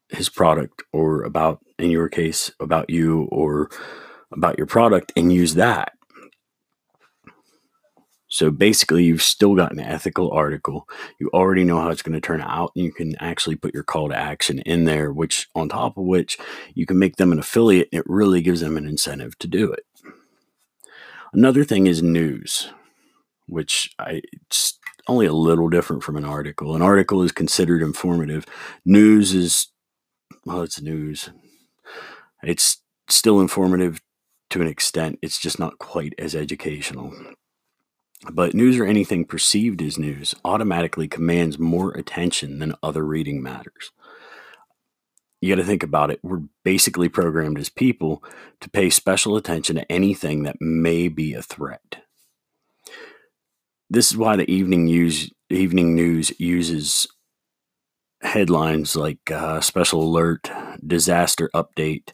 his 0.08 0.28
product 0.28 0.82
or 0.92 1.22
about, 1.22 1.64
in 1.78 1.90
your 1.90 2.08
case, 2.08 2.50
about 2.60 2.90
you 2.90 3.22
or 3.30 3.70
about 4.32 4.58
your 4.58 4.66
product 4.66 5.12
and 5.16 5.32
use 5.32 5.54
that. 5.54 5.92
So 8.28 8.50
basically, 8.50 9.04
you've 9.04 9.22
still 9.22 9.54
got 9.54 9.72
an 9.72 9.78
ethical 9.78 10.32
article. 10.32 10.88
You 11.20 11.30
already 11.32 11.62
know 11.62 11.80
how 11.80 11.90
it's 11.90 12.02
going 12.02 12.20
to 12.20 12.20
turn 12.20 12.40
out, 12.40 12.72
and 12.75 12.84
you 12.84 12.92
can 12.92 13.14
actually 13.20 13.54
put 13.54 13.72
your 13.72 13.84
call 13.84 14.08
to 14.08 14.16
action 14.16 14.58
in 14.60 14.84
there, 14.84 15.12
which 15.12 15.48
on 15.54 15.68
top 15.68 15.96
of 15.96 16.04
which 16.04 16.36
you 16.75 16.86
can 16.86 16.98
make 16.98 17.16
them 17.16 17.30
an 17.30 17.38
affiliate. 17.38 17.88
And 17.92 18.00
It 18.00 18.06
really 18.08 18.42
gives 18.42 18.60
them 18.60 18.76
an 18.76 18.86
incentive 18.86 19.38
to 19.38 19.46
do 19.46 19.72
it. 19.72 19.86
Another 21.32 21.62
thing 21.62 21.86
is 21.86 22.02
news, 22.02 22.68
which 23.46 23.94
I, 23.98 24.22
only 25.08 25.26
a 25.26 25.32
little 25.32 25.68
different 25.68 26.02
from 26.02 26.16
an 26.16 26.25
article. 26.25 26.75
An 26.75 26.82
article 26.82 27.22
is 27.22 27.32
considered 27.32 27.82
informative. 27.82 28.44
News 28.84 29.34
is, 29.34 29.68
well, 30.44 30.62
it's 30.62 30.80
news. 30.80 31.30
It's 32.42 32.82
still 33.08 33.40
informative 33.40 34.00
to 34.50 34.62
an 34.62 34.68
extent, 34.68 35.18
it's 35.22 35.38
just 35.38 35.58
not 35.58 35.78
quite 35.78 36.14
as 36.18 36.34
educational. 36.34 37.12
But 38.32 38.54
news 38.54 38.78
or 38.78 38.86
anything 38.86 39.25
perceived 39.25 39.82
as 39.82 39.98
news 39.98 40.34
automatically 40.44 41.08
commands 41.08 41.58
more 41.58 41.90
attention 41.92 42.58
than 42.58 42.75
other 42.82 43.04
reading 43.04 43.42
matters. 43.42 43.92
You 45.40 45.54
got 45.54 45.60
to 45.60 45.66
think 45.66 45.82
about 45.82 46.10
it. 46.10 46.20
We're 46.22 46.42
basically 46.64 47.08
programmed 47.08 47.58
as 47.58 47.68
people 47.68 48.25
to 48.60 48.70
pay 48.70 48.88
special 48.88 49.36
attention 49.36 49.76
to 49.76 49.92
anything 49.92 50.44
that 50.44 50.60
may 50.60 51.08
be 51.08 51.34
a 51.34 51.42
threat. 51.42 51.98
This 53.88 54.11
is 54.11 54.16
why 54.16 54.37
the 54.37 54.50
evening 54.50 54.85
news 54.87 55.31
evening 55.49 55.95
news 55.95 56.33
uses 56.40 57.07
headlines 58.21 58.97
like 58.97 59.31
uh, 59.31 59.61
special 59.61 60.02
alert, 60.02 60.50
disaster 60.85 61.49
update. 61.55 62.12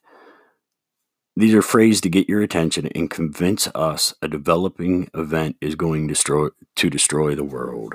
These 1.34 1.54
are 1.54 1.62
phrased 1.62 2.02
to 2.02 2.10
get 2.10 2.28
your 2.28 2.42
attention 2.42 2.88
and 2.94 3.08
convince 3.08 3.68
us 3.68 4.14
a 4.20 4.28
developing 4.28 5.08
event 5.14 5.56
is 5.62 5.74
going 5.74 6.06
to 6.06 6.12
destroy, 6.12 6.48
to 6.76 6.90
destroy 6.90 7.34
the 7.34 7.44
world. 7.44 7.94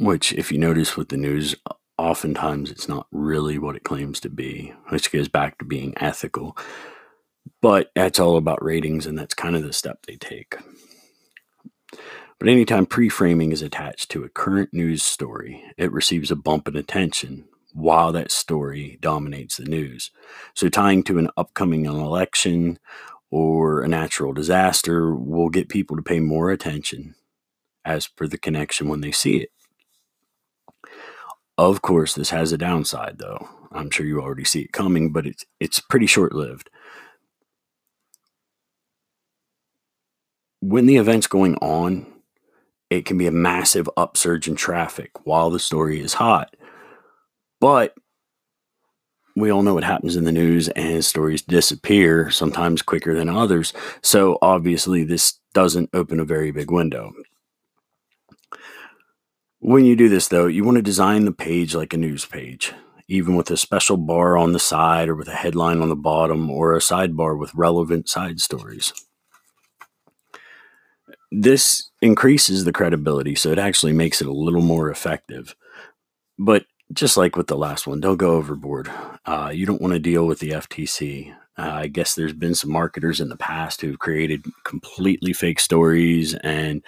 Which, 0.00 0.32
if 0.32 0.50
you 0.50 0.58
notice 0.58 0.96
with 0.96 1.08
the 1.08 1.16
news, 1.16 1.54
oftentimes 1.96 2.72
it's 2.72 2.88
not 2.88 3.06
really 3.12 3.58
what 3.58 3.76
it 3.76 3.84
claims 3.84 4.18
to 4.20 4.28
be, 4.28 4.72
which 4.88 5.12
goes 5.12 5.28
back 5.28 5.58
to 5.58 5.64
being 5.64 5.94
ethical. 5.98 6.56
But 7.60 7.90
that's 7.94 8.18
all 8.18 8.36
about 8.36 8.62
ratings, 8.64 9.06
and 9.06 9.18
that's 9.18 9.34
kind 9.34 9.56
of 9.56 9.62
the 9.62 9.72
step 9.72 10.06
they 10.06 10.16
take. 10.16 10.56
But 12.38 12.48
anytime 12.48 12.86
pre 12.86 13.08
framing 13.08 13.52
is 13.52 13.62
attached 13.62 14.10
to 14.10 14.24
a 14.24 14.28
current 14.28 14.72
news 14.72 15.02
story, 15.02 15.64
it 15.76 15.92
receives 15.92 16.30
a 16.30 16.36
bump 16.36 16.68
in 16.68 16.76
attention 16.76 17.46
while 17.72 18.12
that 18.12 18.30
story 18.30 18.98
dominates 19.00 19.56
the 19.56 19.64
news. 19.64 20.10
So, 20.54 20.68
tying 20.68 21.02
to 21.04 21.18
an 21.18 21.30
upcoming 21.36 21.86
election 21.86 22.78
or 23.30 23.82
a 23.82 23.88
natural 23.88 24.32
disaster 24.32 25.14
will 25.14 25.48
get 25.48 25.68
people 25.68 25.96
to 25.96 26.02
pay 26.02 26.20
more 26.20 26.50
attention 26.50 27.14
as 27.84 28.06
per 28.06 28.26
the 28.26 28.38
connection 28.38 28.88
when 28.88 29.00
they 29.00 29.12
see 29.12 29.38
it. 29.38 29.50
Of 31.56 31.82
course, 31.82 32.14
this 32.14 32.30
has 32.30 32.52
a 32.52 32.58
downside, 32.58 33.18
though. 33.18 33.48
I'm 33.72 33.90
sure 33.90 34.06
you 34.06 34.20
already 34.20 34.44
see 34.44 34.62
it 34.62 34.72
coming, 34.72 35.12
but 35.12 35.26
it's 35.26 35.44
it's 35.58 35.80
pretty 35.80 36.06
short 36.06 36.32
lived. 36.34 36.70
When 40.68 40.84
the 40.84 40.98
event's 40.98 41.26
going 41.26 41.54
on, 41.56 42.06
it 42.90 43.06
can 43.06 43.16
be 43.16 43.26
a 43.26 43.32
massive 43.32 43.88
upsurge 43.96 44.48
in 44.48 44.54
traffic 44.54 45.10
while 45.24 45.48
the 45.48 45.58
story 45.58 45.98
is 45.98 46.12
hot. 46.12 46.54
But 47.58 47.94
we 49.34 49.50
all 49.50 49.62
know 49.62 49.72
what 49.72 49.84
happens 49.84 50.14
in 50.14 50.24
the 50.24 50.32
news 50.32 50.68
and 50.68 51.02
stories 51.02 51.40
disappear 51.40 52.30
sometimes 52.30 52.82
quicker 52.82 53.14
than 53.14 53.30
others. 53.30 53.72
So 54.02 54.38
obviously, 54.42 55.04
this 55.04 55.40
doesn't 55.54 55.88
open 55.94 56.20
a 56.20 56.24
very 56.26 56.50
big 56.50 56.70
window. 56.70 57.12
When 59.60 59.86
you 59.86 59.96
do 59.96 60.10
this, 60.10 60.28
though, 60.28 60.48
you 60.48 60.64
want 60.64 60.76
to 60.76 60.82
design 60.82 61.24
the 61.24 61.32
page 61.32 61.74
like 61.74 61.94
a 61.94 61.96
news 61.96 62.26
page, 62.26 62.74
even 63.08 63.36
with 63.36 63.50
a 63.50 63.56
special 63.56 63.96
bar 63.96 64.36
on 64.36 64.52
the 64.52 64.58
side 64.58 65.08
or 65.08 65.14
with 65.14 65.28
a 65.28 65.34
headline 65.34 65.80
on 65.80 65.88
the 65.88 65.96
bottom 65.96 66.50
or 66.50 66.76
a 66.76 66.80
sidebar 66.80 67.38
with 67.38 67.54
relevant 67.54 68.06
side 68.06 68.40
stories 68.40 68.92
this 71.30 71.90
increases 72.00 72.64
the 72.64 72.72
credibility, 72.72 73.34
so 73.34 73.50
it 73.50 73.58
actually 73.58 73.92
makes 73.92 74.20
it 74.20 74.28
a 74.28 74.32
little 74.32 74.62
more 74.62 74.90
effective. 74.90 75.54
But 76.38 76.64
just 76.92 77.16
like 77.16 77.36
with 77.36 77.48
the 77.48 77.56
last 77.56 77.86
one, 77.86 78.00
don't 78.00 78.16
go 78.16 78.32
overboard. 78.32 78.90
Uh, 79.26 79.50
you 79.52 79.66
don't 79.66 79.82
want 79.82 79.92
to 79.92 79.98
deal 79.98 80.26
with 80.26 80.38
the 80.38 80.50
FTC. 80.50 81.34
Uh, 81.58 81.72
I 81.72 81.86
guess 81.88 82.14
there's 82.14 82.32
been 82.32 82.54
some 82.54 82.70
marketers 82.70 83.20
in 83.20 83.28
the 83.28 83.36
past 83.36 83.80
who've 83.80 83.98
created 83.98 84.44
completely 84.64 85.32
fake 85.32 85.60
stories, 85.60 86.34
and 86.34 86.82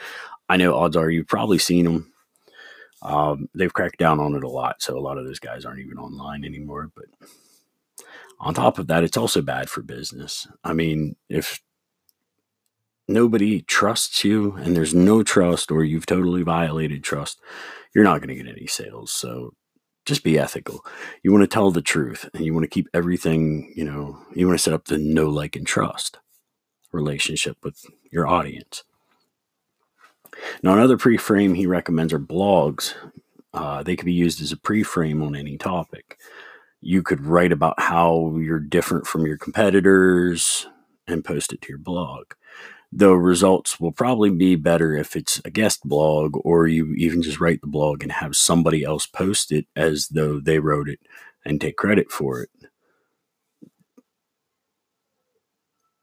I 0.49 0.57
know 0.57 0.75
odds 0.75 0.97
are 0.97 1.11
you've 1.11 1.27
probably 1.27 1.59
seen 1.59 1.85
them. 1.85 2.13
Um, 3.03 3.49
they've 3.55 3.73
cracked 3.73 3.99
down 3.99 4.21
on 4.21 4.35
it 4.37 4.45
a 4.45 4.49
lot, 4.49 4.81
so 4.81 4.97
a 4.97 5.01
lot 5.01 5.19
of 5.19 5.25
those 5.25 5.41
guys 5.41 5.65
aren't 5.65 5.81
even 5.81 5.99
online 5.99 6.45
anymore. 6.45 6.91
But 6.95 7.07
on 8.39 8.55
top 8.55 8.79
of 8.79 8.87
that, 8.87 9.05
it's 9.05 9.17
also 9.17 9.43
bad 9.43 9.69
for 9.69 9.83
business. 9.83 10.47
I 10.65 10.73
mean, 10.73 11.17
if 11.29 11.61
nobody 13.11 13.63
trusts 13.63 14.25
you 14.25 14.53
and 14.55 14.77
there's 14.77 14.95
know 14.95 15.23
trust 15.23 15.71
or 15.71 15.85
you've 15.85 16.07
totally 16.07 16.43
violated 16.43 17.05
trust, 17.05 17.41
you're 17.95 18.05
not 18.05 18.21
going 18.21 18.29
to 18.29 18.43
get 18.43 18.51
any 18.51 18.67
sales. 18.67 19.13
So 19.13 19.55
just 20.07 20.25
be 20.25 20.39
ethical. 20.39 20.85
You 21.23 21.33
want 21.33 21.43
to 21.43 21.49
tell 21.49 21.71
the 21.71 21.83
truth 21.83 22.29
and 22.35 22.45
you 22.45 22.55
want 22.55 22.65
to 22.65 22.71
keep 22.71 22.89
everything, 22.95 23.73
you 23.77 23.85
know, 23.85 24.19
you 24.35 24.47
want 24.47 24.59
to 24.59 24.63
set 24.63 24.75
up 24.75 24.87
the 24.87 24.99
no 24.99 25.29
like, 25.29 25.57
and 25.57 25.67
trust 25.67 26.19
relationship 26.93 27.57
with 27.63 27.85
your 28.11 28.27
audience. 28.27 28.85
Now, 30.63 30.73
another 30.73 30.97
pre-frame 30.97 31.55
he 31.55 31.67
recommends 31.67 32.13
are 32.13 32.19
blogs. 32.19 32.95
Uh, 33.53 33.83
they 33.83 33.97
could 33.97 34.07
be 34.07 34.13
used 34.13 34.41
as 34.41 34.53
a 34.53 34.57
pre-frame 34.57 35.23
on 35.23 35.37
any 35.37 35.57
topic. 35.57 36.19
You 36.81 37.03
could 37.03 37.25
write 37.27 37.53
about 37.53 37.79
how 37.79 38.37
you're 38.39 38.61
different 38.61 39.07
from 39.07 39.27
your 39.27 39.37
competitors 39.37 40.67
and 41.07 41.25
post 41.25 41.53
it 41.53 41.61
to 41.63 41.69
your 41.69 41.79
blog. 41.79 42.33
The 42.93 43.17
results 43.17 43.79
will 43.79 43.93
probably 43.93 44.31
be 44.31 44.57
better 44.57 44.95
if 44.97 45.15
it's 45.15 45.41
a 45.45 45.51
guest 45.51 45.83
blog 45.85 46.37
or 46.45 46.67
you 46.67 46.93
even 46.95 47.23
just 47.23 47.41
write 47.41 47.61
the 47.61 47.69
blog 47.69 48.03
and 48.03 48.11
have 48.13 48.35
somebody 48.35 48.83
else 48.85 49.07
post 49.07 49.53
it 49.53 49.67
as 49.77 50.09
though 50.09 50.41
they 50.41 50.59
wrote 50.59 50.89
it 50.89 51.01
and 51.45 51.61
take 51.61 51.77
credit 51.77 52.11
for 52.11 52.43
it. 52.43 52.51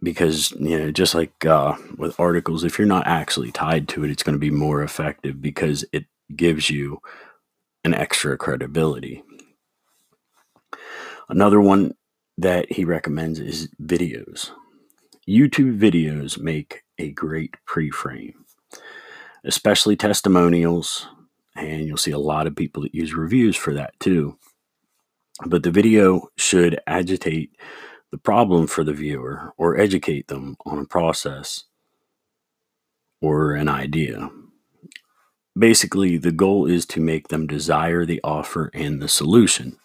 because 0.01 0.51
you 0.51 0.77
know 0.77 0.91
just 0.91 1.15
like 1.15 1.45
uh, 1.45 1.75
with 1.97 2.19
articles 2.19 2.63
if 2.63 2.77
you're 2.77 2.87
not 2.87 3.07
actually 3.07 3.51
tied 3.51 3.87
to 3.87 4.03
it 4.03 4.11
it's 4.11 4.23
going 4.23 4.35
to 4.35 4.39
be 4.39 4.51
more 4.51 4.83
effective 4.83 5.41
because 5.41 5.85
it 5.91 6.05
gives 6.35 6.69
you 6.69 6.99
an 7.83 7.93
extra 7.93 8.37
credibility 8.37 9.23
another 11.29 11.59
one 11.59 11.93
that 12.37 12.71
he 12.71 12.85
recommends 12.85 13.39
is 13.39 13.69
videos 13.81 14.51
youtube 15.27 15.77
videos 15.77 16.39
make 16.39 16.83
a 16.97 17.11
great 17.11 17.55
pre-frame 17.65 18.45
especially 19.43 19.95
testimonials 19.95 21.07
and 21.55 21.85
you'll 21.85 21.97
see 21.97 22.11
a 22.11 22.19
lot 22.19 22.47
of 22.47 22.55
people 22.55 22.83
that 22.83 22.95
use 22.95 23.13
reviews 23.13 23.55
for 23.55 23.73
that 23.73 23.97
too 23.99 24.37
but 25.45 25.63
the 25.63 25.71
video 25.71 26.29
should 26.37 26.79
agitate 26.87 27.55
the 28.11 28.17
problem 28.17 28.67
for 28.67 28.83
the 28.83 28.93
viewer 28.93 29.53
or 29.57 29.77
educate 29.77 30.27
them 30.27 30.55
on 30.65 30.79
a 30.79 30.85
process 30.85 31.65
or 33.21 33.53
an 33.53 33.67
idea. 33.67 34.29
Basically, 35.57 36.17
the 36.17 36.31
goal 36.31 36.65
is 36.65 36.85
to 36.87 37.01
make 37.01 37.27
them 37.27 37.47
desire 37.47 38.05
the 38.05 38.21
offer 38.23 38.69
and 38.73 39.01
the 39.01 39.07
solution. 39.07 39.77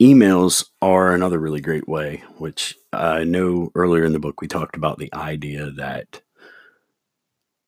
Emails 0.00 0.64
are 0.80 1.12
another 1.12 1.40
really 1.40 1.60
great 1.60 1.88
way, 1.88 2.22
which 2.36 2.76
I 2.92 3.24
know 3.24 3.72
earlier 3.74 4.04
in 4.04 4.12
the 4.12 4.20
book 4.20 4.40
we 4.40 4.46
talked 4.46 4.76
about 4.76 4.98
the 4.98 5.12
idea 5.12 5.70
that 5.72 6.22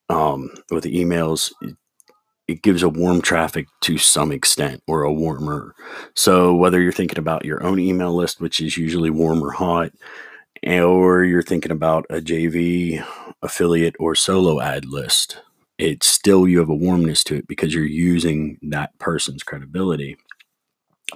um, 0.09 0.51
with 0.71 0.85
the 0.85 0.95
emails, 0.95 1.53
it 2.47 2.63
gives 2.63 2.83
a 2.85 2.89
warm 2.89 3.21
traffic 3.21 3.67
to 3.83 3.99
some 3.99 4.31
extent 4.31 4.83
or 4.87 5.03
a 5.03 5.13
warmer. 5.13 5.75
So 6.15 6.55
whether 6.55 6.81
you're 6.81 6.93
thinking 6.93 7.19
about 7.19 7.45
your 7.45 7.63
own 7.65 7.81
email 7.81 8.15
list, 8.15 8.41
which 8.41 8.61
is 8.61 8.77
usually 8.77 9.11
warm 9.11 9.43
or 9.43 9.53
hot, 9.53 9.91
or 10.65 11.25
you're 11.25 11.43
thinking 11.43 11.73
about 11.73 12.07
a 12.11 12.21
JV 12.21 13.05
affiliate 13.43 13.97
or 13.99 14.15
solo 14.15 14.61
ad 14.61 14.85
list, 14.85 15.41
it's 15.79 16.07
still 16.07 16.47
you 16.47 16.59
have 16.61 16.69
a 16.69 16.75
warmness 16.75 17.25
to 17.25 17.37
it 17.37 17.49
because 17.49 17.75
you're 17.75 17.85
using 17.85 18.59
that 18.63 18.97
person's 18.99 19.43
credibility. 19.43 20.17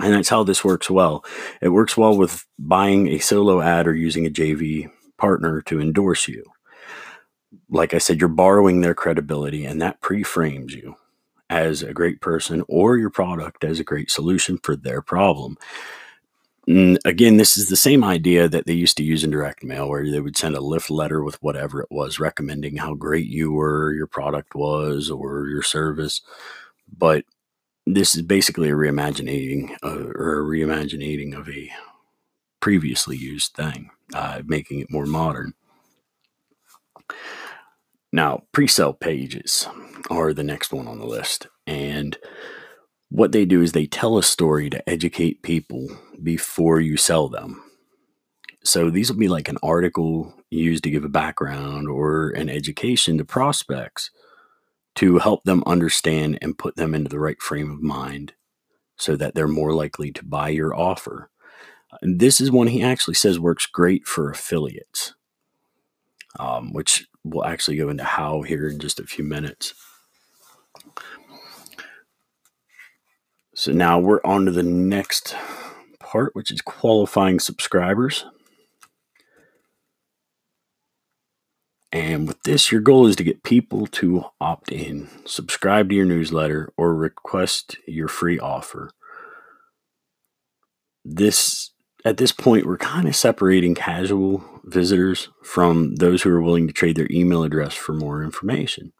And 0.00 0.12
that's 0.12 0.28
how 0.28 0.42
this 0.42 0.64
works 0.64 0.90
well. 0.90 1.24
It 1.60 1.68
works 1.68 1.96
well 1.96 2.16
with 2.16 2.44
buying 2.58 3.08
a 3.08 3.18
solo 3.18 3.60
ad 3.60 3.86
or 3.86 3.94
using 3.94 4.26
a 4.26 4.30
JV 4.30 4.90
partner 5.18 5.62
to 5.62 5.80
endorse 5.80 6.26
you. 6.28 6.44
Like 7.70 7.94
I 7.94 7.98
said, 7.98 8.20
you're 8.20 8.28
borrowing 8.28 8.80
their 8.80 8.94
credibility 8.94 9.64
and 9.64 9.80
that 9.80 10.00
pre 10.00 10.22
frames 10.22 10.74
you 10.74 10.96
as 11.50 11.82
a 11.82 11.92
great 11.92 12.20
person 12.20 12.64
or 12.68 12.96
your 12.98 13.10
product 13.10 13.64
as 13.64 13.78
a 13.78 13.84
great 13.84 14.10
solution 14.10 14.58
for 14.62 14.74
their 14.74 15.00
problem. 15.00 15.56
And 16.66 16.98
again, 17.04 17.36
this 17.36 17.56
is 17.56 17.68
the 17.68 17.76
same 17.76 18.02
idea 18.02 18.48
that 18.48 18.66
they 18.66 18.72
used 18.72 18.96
to 18.96 19.04
use 19.04 19.22
in 19.22 19.30
direct 19.30 19.62
mail, 19.62 19.88
where 19.88 20.10
they 20.10 20.20
would 20.20 20.36
send 20.36 20.56
a 20.56 20.60
lift 20.60 20.90
letter 20.90 21.22
with 21.22 21.42
whatever 21.42 21.80
it 21.82 21.90
was, 21.90 22.18
recommending 22.18 22.76
how 22.78 22.94
great 22.94 23.26
you 23.26 23.52
were, 23.52 23.92
your 23.92 24.06
product 24.06 24.54
was, 24.54 25.10
or 25.10 25.46
your 25.48 25.62
service. 25.62 26.22
But 26.96 27.24
this 27.86 28.14
is 28.14 28.22
basically 28.22 28.70
a 28.70 28.74
reimagining 28.74 29.76
uh, 29.82 30.08
or 30.14 30.40
a 30.40 30.44
reimagining 30.44 31.36
of 31.36 31.48
a 31.48 31.70
previously 32.60 33.16
used 33.16 33.54
thing, 33.54 33.90
uh, 34.14 34.42
making 34.46 34.80
it 34.80 34.90
more 34.90 35.06
modern. 35.06 35.52
Now, 38.12 38.44
pre 38.52 38.66
sale 38.66 38.92
pages 38.94 39.68
are 40.08 40.32
the 40.32 40.44
next 40.44 40.72
one 40.72 40.86
on 40.86 40.98
the 40.98 41.06
list. 41.06 41.48
And 41.66 42.16
what 43.10 43.32
they 43.32 43.44
do 43.44 43.60
is 43.60 43.72
they 43.72 43.86
tell 43.86 44.16
a 44.16 44.22
story 44.22 44.70
to 44.70 44.88
educate 44.88 45.42
people 45.42 45.88
before 46.22 46.80
you 46.80 46.96
sell 46.96 47.28
them. 47.28 47.62
So 48.64 48.88
these 48.88 49.10
will 49.10 49.18
be 49.18 49.28
like 49.28 49.48
an 49.48 49.58
article 49.62 50.34
used 50.50 50.84
to 50.84 50.90
give 50.90 51.04
a 51.04 51.08
background 51.08 51.88
or 51.88 52.30
an 52.30 52.48
education 52.48 53.18
to 53.18 53.24
prospects 53.24 54.10
to 54.96 55.18
help 55.18 55.44
them 55.44 55.62
understand 55.66 56.38
and 56.40 56.58
put 56.58 56.76
them 56.76 56.94
into 56.94 57.08
the 57.08 57.18
right 57.18 57.40
frame 57.40 57.70
of 57.70 57.82
mind 57.82 58.34
so 58.96 59.16
that 59.16 59.34
they're 59.34 59.48
more 59.48 59.72
likely 59.72 60.12
to 60.12 60.24
buy 60.24 60.48
your 60.48 60.74
offer. 60.74 61.30
This 62.02 62.40
is 62.40 62.50
one 62.50 62.68
he 62.68 62.82
actually 62.82 63.14
says 63.14 63.38
works 63.38 63.66
great 63.66 64.06
for 64.06 64.30
affiliates, 64.30 65.14
um, 66.38 66.72
which 66.72 67.06
we'll 67.24 67.44
actually 67.44 67.76
go 67.76 67.88
into 67.88 68.04
how 68.04 68.42
here 68.42 68.68
in 68.68 68.78
just 68.78 69.00
a 69.00 69.04
few 69.04 69.24
minutes. 69.24 69.74
So 73.54 73.72
now 73.72 74.00
we're 74.00 74.20
on 74.24 74.46
to 74.46 74.50
the 74.50 74.64
next 74.64 75.36
part, 76.00 76.34
which 76.34 76.50
is 76.50 76.60
qualifying 76.60 77.38
subscribers. 77.38 78.24
And 81.94 82.26
with 82.26 82.42
this, 82.42 82.72
your 82.72 82.80
goal 82.80 83.06
is 83.06 83.14
to 83.16 83.22
get 83.22 83.44
people 83.44 83.86
to 83.86 84.24
opt 84.40 84.72
in, 84.72 85.08
subscribe 85.26 85.88
to 85.88 85.94
your 85.94 86.04
newsletter, 86.04 86.72
or 86.76 86.92
request 86.92 87.76
your 87.86 88.08
free 88.08 88.36
offer. 88.36 88.90
This 91.04 91.70
at 92.04 92.16
this 92.16 92.32
point, 92.32 92.66
we're 92.66 92.78
kind 92.78 93.06
of 93.06 93.14
separating 93.14 93.76
casual 93.76 94.44
visitors 94.64 95.28
from 95.44 95.94
those 95.94 96.22
who 96.22 96.30
are 96.30 96.42
willing 96.42 96.66
to 96.66 96.72
trade 96.72 96.96
their 96.96 97.06
email 97.12 97.44
address 97.44 97.74
for 97.74 97.92
more 97.92 98.24
information. 98.24 98.92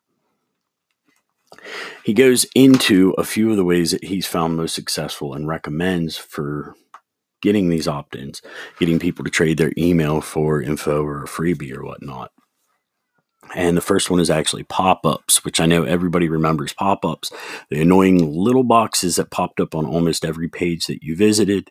He 2.04 2.14
goes 2.14 2.46
into 2.54 3.10
a 3.18 3.24
few 3.24 3.50
of 3.50 3.56
the 3.56 3.64
ways 3.64 3.90
that 3.90 4.04
he's 4.04 4.26
found 4.26 4.56
most 4.56 4.74
successful 4.74 5.34
and 5.34 5.48
recommends 5.48 6.16
for 6.16 6.76
getting 7.42 7.70
these 7.70 7.88
opt 7.88 8.14
ins, 8.14 8.40
getting 8.78 9.00
people 9.00 9.24
to 9.24 9.30
trade 9.32 9.58
their 9.58 9.72
email 9.76 10.20
for 10.20 10.62
info 10.62 11.02
or 11.02 11.24
a 11.24 11.26
freebie 11.26 11.76
or 11.76 11.84
whatnot. 11.84 12.30
And 13.54 13.76
the 13.76 13.82
first 13.82 14.10
one 14.10 14.20
is 14.20 14.30
actually 14.30 14.64
pop 14.64 15.06
ups, 15.06 15.44
which 15.44 15.60
I 15.60 15.66
know 15.66 15.84
everybody 15.84 16.28
remembers 16.28 16.72
pop 16.72 17.04
ups, 17.04 17.30
the 17.70 17.80
annoying 17.80 18.32
little 18.32 18.64
boxes 18.64 19.16
that 19.16 19.30
popped 19.30 19.60
up 19.60 19.74
on 19.74 19.86
almost 19.86 20.24
every 20.24 20.48
page 20.48 20.86
that 20.86 21.02
you 21.02 21.16
visited. 21.16 21.70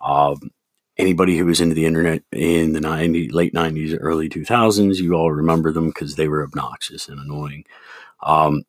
Um, 0.00 0.50
anybody 0.98 1.38
who 1.38 1.46
was 1.46 1.60
into 1.60 1.74
the 1.74 1.86
internet 1.86 2.22
in 2.32 2.72
the 2.72 2.80
90, 2.80 3.30
late 3.30 3.54
90s, 3.54 3.96
early 4.00 4.28
2000s, 4.28 4.96
you 4.96 5.14
all 5.14 5.32
remember 5.32 5.72
them 5.72 5.88
because 5.88 6.16
they 6.16 6.28
were 6.28 6.44
obnoxious 6.44 7.08
and 7.08 7.18
annoying. 7.18 7.64
Um, 8.22 8.62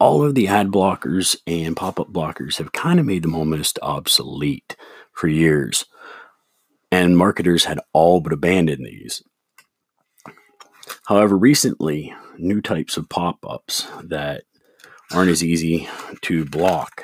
all 0.00 0.24
of 0.24 0.34
the 0.34 0.48
ad 0.48 0.68
blockers 0.68 1.36
and 1.46 1.76
pop 1.76 1.98
up 1.98 2.12
blockers 2.12 2.58
have 2.58 2.72
kind 2.72 3.00
of 3.00 3.06
made 3.06 3.22
them 3.22 3.34
almost 3.34 3.78
obsolete 3.82 4.76
for 5.12 5.28
years. 5.28 5.84
And 6.90 7.18
marketers 7.18 7.64
had 7.64 7.80
all 7.92 8.20
but 8.20 8.32
abandoned 8.32 8.86
these. 8.86 9.22
However, 11.08 11.38
recently, 11.38 12.14
new 12.36 12.60
types 12.60 12.98
of 12.98 13.08
pop 13.08 13.38
ups 13.48 13.88
that 14.02 14.44
aren't 15.10 15.30
as 15.30 15.42
easy 15.42 15.88
to 16.20 16.44
block 16.44 17.02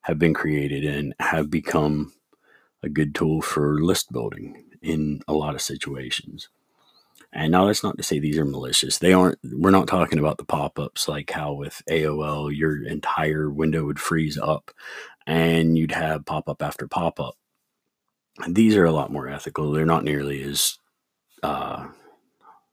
have 0.00 0.18
been 0.18 0.34
created 0.34 0.84
and 0.84 1.14
have 1.20 1.48
become 1.48 2.12
a 2.82 2.88
good 2.88 3.14
tool 3.14 3.40
for 3.40 3.80
list 3.80 4.10
building 4.10 4.64
in 4.82 5.20
a 5.28 5.32
lot 5.32 5.54
of 5.54 5.62
situations. 5.62 6.48
And 7.32 7.52
now 7.52 7.66
that's 7.66 7.84
not 7.84 7.96
to 7.98 8.02
say 8.02 8.18
these 8.18 8.36
are 8.36 8.44
malicious. 8.44 8.98
They 8.98 9.12
aren't, 9.12 9.38
we're 9.44 9.70
not 9.70 9.86
talking 9.86 10.18
about 10.18 10.38
the 10.38 10.44
pop 10.44 10.76
ups 10.76 11.06
like 11.06 11.30
how 11.30 11.52
with 11.52 11.80
AOL, 11.88 12.50
your 12.52 12.84
entire 12.84 13.48
window 13.48 13.84
would 13.84 14.00
freeze 14.00 14.36
up 14.36 14.72
and 15.24 15.78
you'd 15.78 15.92
have 15.92 16.26
pop 16.26 16.48
up 16.48 16.60
after 16.60 16.88
pop 16.88 17.20
up. 17.20 17.36
These 18.48 18.74
are 18.74 18.86
a 18.86 18.92
lot 18.92 19.12
more 19.12 19.28
ethical. 19.28 19.70
They're 19.70 19.86
not 19.86 20.02
nearly 20.02 20.42
as 20.42 20.78
uh, 21.44 21.90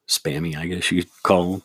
spammy, 0.08 0.56
I 0.56 0.68
guess 0.68 0.92
you'd 0.92 1.10
call 1.24 1.52
them. 1.52 1.64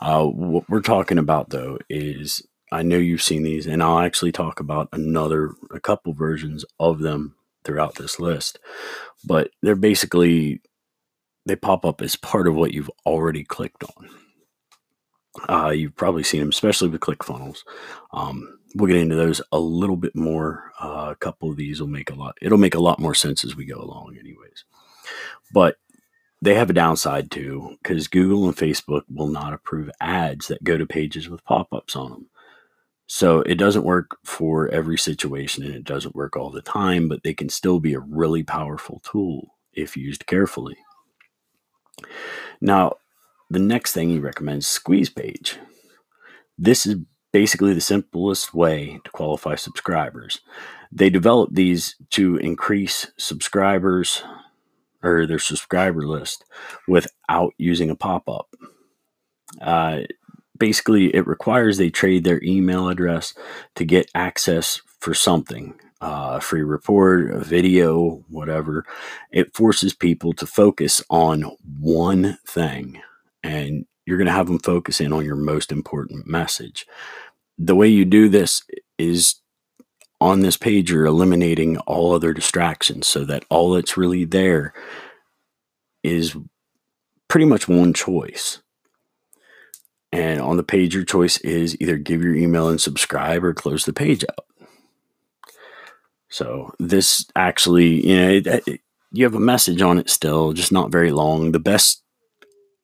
Uh, 0.00 0.24
what 0.24 0.68
we're 0.68 0.80
talking 0.80 1.18
about 1.18 1.50
though 1.50 1.78
is 1.88 2.42
I 2.72 2.82
know 2.82 2.96
you've 2.98 3.22
seen 3.22 3.42
these, 3.44 3.66
and 3.66 3.82
I'll 3.82 4.00
actually 4.00 4.32
talk 4.32 4.58
about 4.58 4.88
another, 4.92 5.54
a 5.70 5.80
couple 5.80 6.12
versions 6.12 6.64
of 6.80 6.98
them 6.98 7.36
throughout 7.64 7.94
this 7.94 8.18
list. 8.18 8.58
But 9.24 9.50
they're 9.62 9.76
basically, 9.76 10.60
they 11.46 11.56
pop 11.56 11.84
up 11.84 12.02
as 12.02 12.16
part 12.16 12.48
of 12.48 12.54
what 12.56 12.72
you've 12.72 12.90
already 13.06 13.44
clicked 13.44 13.84
on. 13.96 14.10
Uh, 15.48 15.70
you've 15.70 15.96
probably 15.96 16.22
seen 16.22 16.40
them, 16.40 16.48
especially 16.48 16.88
with 16.88 17.00
ClickFunnels. 17.00 17.60
Um, 18.12 18.58
we'll 18.74 18.88
get 18.88 18.96
into 19.00 19.16
those 19.16 19.40
a 19.52 19.58
little 19.58 19.96
bit 19.96 20.14
more. 20.16 20.72
Uh, 20.80 21.08
a 21.10 21.16
couple 21.16 21.50
of 21.50 21.56
these 21.56 21.80
will 21.80 21.88
make 21.88 22.10
a 22.10 22.14
lot. 22.14 22.36
It'll 22.42 22.58
make 22.58 22.74
a 22.74 22.82
lot 22.82 22.98
more 22.98 23.14
sense 23.14 23.44
as 23.44 23.56
we 23.56 23.64
go 23.64 23.80
along, 23.80 24.16
anyways. 24.18 24.64
But 25.52 25.76
they 26.44 26.54
have 26.54 26.68
a 26.68 26.74
downside 26.74 27.30
too, 27.30 27.78
because 27.82 28.06
Google 28.06 28.44
and 28.44 28.54
Facebook 28.54 29.02
will 29.08 29.28
not 29.28 29.54
approve 29.54 29.90
ads 29.98 30.48
that 30.48 30.62
go 30.62 30.76
to 30.76 30.84
pages 30.84 31.26
with 31.26 31.44
pop-ups 31.44 31.96
on 31.96 32.10
them. 32.10 32.26
So 33.06 33.40
it 33.40 33.54
doesn't 33.54 33.84
work 33.84 34.18
for 34.24 34.68
every 34.68 34.98
situation 34.98 35.64
and 35.64 35.74
it 35.74 35.84
doesn't 35.84 36.14
work 36.14 36.36
all 36.36 36.50
the 36.50 36.60
time, 36.60 37.08
but 37.08 37.22
they 37.22 37.32
can 37.32 37.48
still 37.48 37.80
be 37.80 37.94
a 37.94 38.00
really 38.00 38.42
powerful 38.42 39.00
tool 39.02 39.54
if 39.72 39.96
used 39.96 40.26
carefully. 40.26 40.76
Now, 42.60 42.96
the 43.48 43.58
next 43.58 43.94
thing 43.94 44.10
he 44.10 44.18
recommends 44.18 44.66
squeeze 44.66 45.08
page. 45.08 45.58
This 46.58 46.84
is 46.84 46.96
basically 47.32 47.72
the 47.72 47.80
simplest 47.80 48.52
way 48.52 49.00
to 49.02 49.10
qualify 49.10 49.54
subscribers. 49.54 50.40
They 50.92 51.08
develop 51.08 51.50
these 51.52 51.96
to 52.10 52.36
increase 52.36 53.10
subscribers 53.16 54.22
or 55.04 55.26
their 55.26 55.38
subscriber 55.38 56.06
list 56.06 56.44
without 56.88 57.52
using 57.58 57.90
a 57.90 57.96
pop 57.96 58.28
up. 58.28 58.54
Uh, 59.60 60.00
basically, 60.58 61.14
it 61.14 61.26
requires 61.26 61.76
they 61.76 61.90
trade 61.90 62.24
their 62.24 62.42
email 62.42 62.88
address 62.88 63.34
to 63.76 63.84
get 63.84 64.10
access 64.14 64.80
for 65.00 65.14
something 65.14 65.78
uh, 66.00 66.34
a 66.36 66.40
free 66.40 66.62
report, 66.62 67.30
a 67.30 67.38
video, 67.40 68.24
whatever. 68.28 68.84
It 69.30 69.54
forces 69.54 69.94
people 69.94 70.34
to 70.34 70.46
focus 70.46 71.02
on 71.08 71.42
one 71.80 72.38
thing, 72.46 73.00
and 73.42 73.86
you're 74.04 74.18
going 74.18 74.26
to 74.26 74.32
have 74.32 74.48
them 74.48 74.58
focus 74.58 75.00
in 75.00 75.12
on 75.14 75.24
your 75.24 75.36
most 75.36 75.72
important 75.72 76.26
message 76.26 76.86
the 77.58 77.74
way 77.74 77.88
you 77.88 78.04
do 78.04 78.28
this 78.28 78.62
is 78.98 79.36
on 80.24 80.40
this 80.40 80.56
page 80.56 80.90
you're 80.90 81.04
eliminating 81.04 81.76
all 81.80 82.14
other 82.14 82.32
distractions 82.32 83.06
so 83.06 83.26
that 83.26 83.44
all 83.50 83.72
that's 83.72 83.98
really 83.98 84.24
there 84.24 84.72
is 86.02 86.34
pretty 87.28 87.44
much 87.44 87.68
one 87.68 87.92
choice. 87.92 88.62
And 90.12 90.40
on 90.40 90.56
the 90.56 90.62
page 90.62 90.94
your 90.94 91.04
choice 91.04 91.36
is 91.38 91.78
either 91.78 91.98
give 91.98 92.22
your 92.22 92.34
email 92.34 92.68
and 92.68 92.80
subscribe 92.80 93.44
or 93.44 93.52
close 93.52 93.84
the 93.84 93.92
page 93.92 94.24
out. 94.24 94.46
So 96.30 96.72
this 96.78 97.26
actually 97.36 98.06
you 98.06 98.16
know 98.16 98.30
it, 98.30 98.46
it, 98.66 98.80
you 99.12 99.24
have 99.24 99.34
a 99.34 99.40
message 99.40 99.82
on 99.82 99.98
it 99.98 100.08
still 100.08 100.54
just 100.54 100.72
not 100.72 100.90
very 100.90 101.12
long. 101.12 101.52
The 101.52 101.60
best 101.60 102.02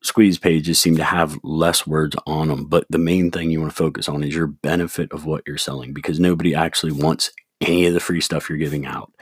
squeeze 0.03 0.39
pages 0.39 0.79
seem 0.79 0.97
to 0.97 1.05
have 1.05 1.39
less 1.43 1.87
words 1.87 2.17
on 2.27 2.49
them, 2.49 2.67
but 2.67 2.87
the 2.91 2.99
main 2.99 3.31
thing 3.31 3.51
you 3.51 3.61
want 3.61 3.71
to 3.73 3.77
focus 3.77 4.09
on 4.09 4.25
is 4.25 4.35
your 4.35 4.47
benefit 4.47 5.13
of 5.13 5.27
what 5.27 5.43
you're 5.47 5.59
selling 5.59 5.93
because 5.93 6.19
nobody 6.19 6.55
actually 6.55 6.93
wants 6.93 7.31
any 7.61 7.87
of 7.87 7.95
the 7.95 8.01
free 8.01 8.21
stuff 8.21 8.49
you're 8.49 8.59
giving 8.59 8.87
out. 8.87 9.13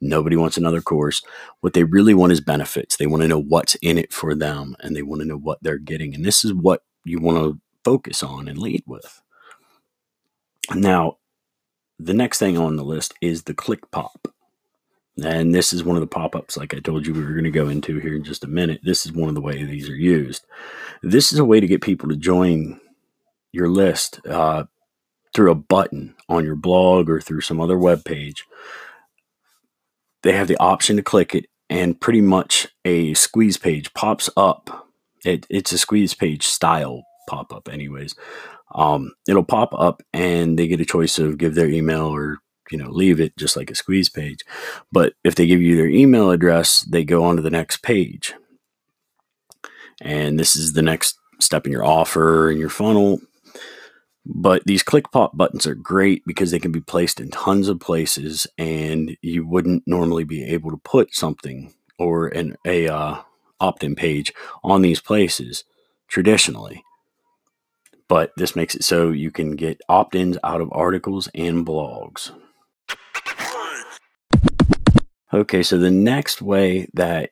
Nobody 0.00 0.36
wants 0.36 0.56
another 0.56 0.80
course. 0.80 1.22
What 1.60 1.74
they 1.74 1.84
really 1.84 2.14
want 2.14 2.32
is 2.32 2.40
benefits. 2.40 2.96
They 2.96 3.06
want 3.06 3.22
to 3.22 3.28
know 3.28 3.40
what's 3.40 3.76
in 3.76 3.98
it 3.98 4.12
for 4.12 4.34
them 4.34 4.76
and 4.80 4.96
they 4.96 5.02
want 5.02 5.22
to 5.22 5.28
know 5.28 5.38
what 5.38 5.58
they're 5.62 5.78
getting. 5.78 6.14
And 6.14 6.24
this 6.24 6.44
is 6.44 6.52
what 6.52 6.82
you 7.04 7.20
want 7.20 7.38
to 7.38 7.60
focus 7.84 8.22
on 8.22 8.48
and 8.48 8.58
lead 8.58 8.82
with. 8.86 9.20
Now, 10.74 11.18
the 11.98 12.14
next 12.14 12.38
thing 12.38 12.58
on 12.58 12.76
the 12.76 12.84
list 12.84 13.14
is 13.20 13.44
the 13.44 13.54
click 13.54 13.90
pop. 13.90 14.28
And 15.22 15.54
this 15.54 15.72
is 15.72 15.84
one 15.84 15.96
of 15.96 16.00
the 16.00 16.08
pop 16.08 16.34
ups, 16.34 16.56
like 16.56 16.74
I 16.74 16.80
told 16.80 17.06
you, 17.06 17.14
we 17.14 17.24
were 17.24 17.32
going 17.32 17.44
to 17.44 17.50
go 17.50 17.68
into 17.68 18.00
here 18.00 18.16
in 18.16 18.24
just 18.24 18.42
a 18.42 18.48
minute. 18.48 18.80
This 18.82 19.06
is 19.06 19.12
one 19.12 19.28
of 19.28 19.36
the 19.36 19.40
ways 19.40 19.68
these 19.68 19.88
are 19.88 19.94
used. 19.94 20.44
This 21.02 21.32
is 21.32 21.38
a 21.38 21.44
way 21.44 21.60
to 21.60 21.68
get 21.68 21.82
people 21.82 22.08
to 22.08 22.16
join 22.16 22.80
your 23.52 23.68
list 23.68 24.20
uh, 24.26 24.64
through 25.32 25.52
a 25.52 25.56
button 25.56 26.16
on 26.28 26.44
your 26.44 26.56
blog 26.56 27.08
or 27.08 27.20
through 27.20 27.42
some 27.42 27.60
other 27.60 27.78
web 27.78 28.04
page. 28.04 28.44
They 30.24 30.32
have 30.32 30.48
the 30.48 30.58
option 30.58 30.96
to 30.96 31.02
click 31.02 31.34
it, 31.34 31.46
and 31.70 32.00
pretty 32.00 32.20
much 32.20 32.66
a 32.84 33.14
squeeze 33.14 33.56
page 33.56 33.94
pops 33.94 34.28
up. 34.36 34.88
It, 35.24 35.46
it's 35.48 35.72
a 35.72 35.78
squeeze 35.78 36.14
page 36.14 36.44
style 36.44 37.04
pop 37.28 37.52
up, 37.52 37.68
anyways. 37.68 38.16
Um, 38.74 39.12
it'll 39.28 39.44
pop 39.44 39.72
up, 39.78 40.02
and 40.12 40.58
they 40.58 40.66
get 40.66 40.80
a 40.80 40.84
choice 40.84 41.18
of 41.18 41.38
give 41.38 41.54
their 41.54 41.68
email 41.68 42.06
or 42.06 42.38
you 42.70 42.78
know 42.78 42.90
leave 42.90 43.20
it 43.20 43.36
just 43.36 43.56
like 43.56 43.70
a 43.70 43.74
squeeze 43.74 44.08
page. 44.08 44.40
But 44.92 45.14
if 45.24 45.34
they 45.34 45.46
give 45.46 45.60
you 45.60 45.76
their 45.76 45.88
email 45.88 46.30
address 46.30 46.80
they 46.80 47.04
go 47.04 47.24
on 47.24 47.36
to 47.36 47.42
the 47.42 47.50
next 47.50 47.82
page. 47.82 48.34
And 50.00 50.38
this 50.38 50.56
is 50.56 50.72
the 50.72 50.82
next 50.82 51.18
step 51.40 51.66
in 51.66 51.72
your 51.72 51.84
offer 51.84 52.50
and 52.50 52.58
your 52.58 52.68
funnel. 52.68 53.20
But 54.26 54.64
these 54.64 54.82
click 54.82 55.10
pop 55.12 55.36
buttons 55.36 55.66
are 55.66 55.74
great 55.74 56.24
because 56.26 56.50
they 56.50 56.58
can 56.58 56.72
be 56.72 56.80
placed 56.80 57.20
in 57.20 57.30
tons 57.30 57.68
of 57.68 57.80
places 57.80 58.46
and 58.56 59.16
you 59.20 59.46
wouldn't 59.46 59.82
normally 59.86 60.24
be 60.24 60.44
able 60.44 60.70
to 60.70 60.78
put 60.78 61.14
something 61.14 61.74
or 61.98 62.28
an 62.28 62.56
a 62.64 62.88
uh, 62.88 63.20
opt-in 63.60 63.94
page 63.94 64.32
on 64.62 64.82
these 64.82 65.00
places 65.00 65.64
traditionally. 66.08 66.82
But 68.08 68.32
this 68.36 68.56
makes 68.56 68.74
it 68.74 68.84
so 68.84 69.10
you 69.10 69.30
can 69.30 69.56
get 69.56 69.80
opt-ins 69.88 70.38
out 70.42 70.60
of 70.60 70.72
articles 70.72 71.28
and 71.34 71.66
blogs 71.66 72.30
Okay, 75.34 75.64
so 75.64 75.78
the 75.78 75.90
next 75.90 76.40
way 76.40 76.88
that 76.94 77.30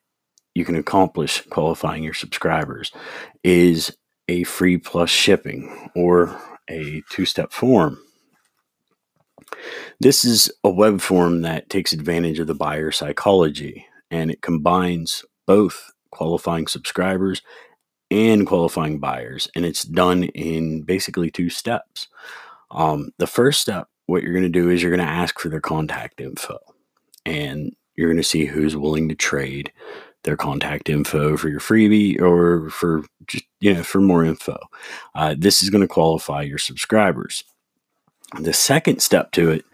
you 0.55 0.65
can 0.65 0.75
accomplish 0.75 1.41
qualifying 1.51 2.03
your 2.03 2.15
subscribers 2.15 2.91
is 3.45 3.97
a 4.27 4.43
free 4.43 4.77
plus 4.77 5.09
shipping 5.09 5.91
or 5.95 6.37
a 6.69 7.01
two 7.11 7.25
step 7.25 7.53
form. 7.53 7.99
This 10.01 10.25
is 10.25 10.51
a 10.65 10.69
web 10.69 11.01
form 11.01 11.43
that 11.43 11.71
takes 11.71 11.93
advantage 11.93 12.41
of 12.41 12.49
the 12.49 12.57
buyer 12.57 12.91
psychology 12.91 13.87
and 14.11 14.33
it 14.33 14.43
combines 14.43 15.25
both 15.47 15.93
qualifying 16.11 16.67
subscribers 16.67 17.41
and 18.11 18.49
qualifying 18.49 18.99
buyers, 18.99 19.49
and 19.55 19.65
it's 19.65 19.85
done 19.85 20.25
in 20.25 20.83
basically 20.83 21.31
two 21.31 21.49
steps. 21.49 22.09
Um, 22.73 23.13
the 23.19 23.29
first 23.29 23.61
step, 23.61 23.87
what 24.07 24.23
you're 24.25 24.35
going 24.35 24.43
to 24.43 24.49
do 24.49 24.71
is 24.71 24.83
you're 24.83 24.95
going 24.95 25.07
to 25.07 25.13
ask 25.13 25.39
for 25.39 25.49
their 25.49 25.61
contact 25.61 26.21
info. 26.21 26.59
And 27.25 27.75
you're 27.97 28.09
going 28.09 28.17
to 28.17 28.23
see 28.23 28.47
who's 28.47 28.77
willing 28.77 29.09
to 29.09 29.15
trade 29.15 29.73
their 30.25 30.37
contact 30.37 30.89
info 30.89 31.37
for 31.37 31.49
your 31.49 31.61
freebie 31.61 32.21
or 32.21 32.71
for 32.71 33.05
just 33.27 33.45
you 33.61 33.75
know 33.75 33.83
for 33.83 34.01
more 34.01 34.25
info. 34.25 34.57
Uh, 35.15 35.35
this 35.37 35.63
is 35.63 35.71
going 35.71 35.83
to 35.83 35.89
qualify 35.89 36.43
your 36.43 36.59
subscribers. 36.59 37.45
The 38.41 38.53
second 38.53 39.03
step 39.03 39.33
to 39.33 39.51
it 39.51 39.65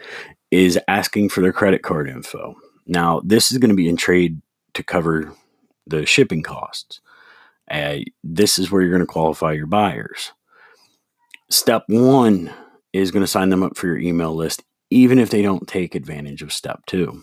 is 0.50 0.78
asking 0.88 1.28
for 1.28 1.40
their 1.40 1.52
credit 1.52 1.83
card 1.83 2.09
info. 2.09 2.57
Now, 2.87 3.20
this 3.24 3.52
is 3.52 3.59
going 3.59 3.70
to 3.70 3.76
be 3.76 3.88
in 3.88 3.96
trade 3.96 4.40
to 4.74 4.83
cover 4.83 5.33
the 5.87 6.07
shipping 6.07 6.42
costs. 6.42 7.00
Uh, 7.70 7.98
this 8.24 8.59
is 8.59 8.70
where 8.70 8.81
you're 8.81 8.90
going 8.90 9.00
to 9.00 9.07
qualify 9.07 9.52
your 9.52 9.66
buyers. 9.66 10.33
Step 11.50 11.85
one 11.88 12.52
is 12.92 13.11
going 13.11 13.22
to 13.22 13.26
sign 13.26 13.50
them 13.50 13.62
up 13.62 13.76
for 13.76 13.87
your 13.87 13.98
email 13.98 14.35
list, 14.35 14.62
even 14.90 15.18
if 15.18 15.31
they 15.31 15.42
don't 15.42 15.68
take 15.68 15.94
advantage 15.94 16.42
of 16.42 16.52
step 16.52 16.81
two. 16.87 17.22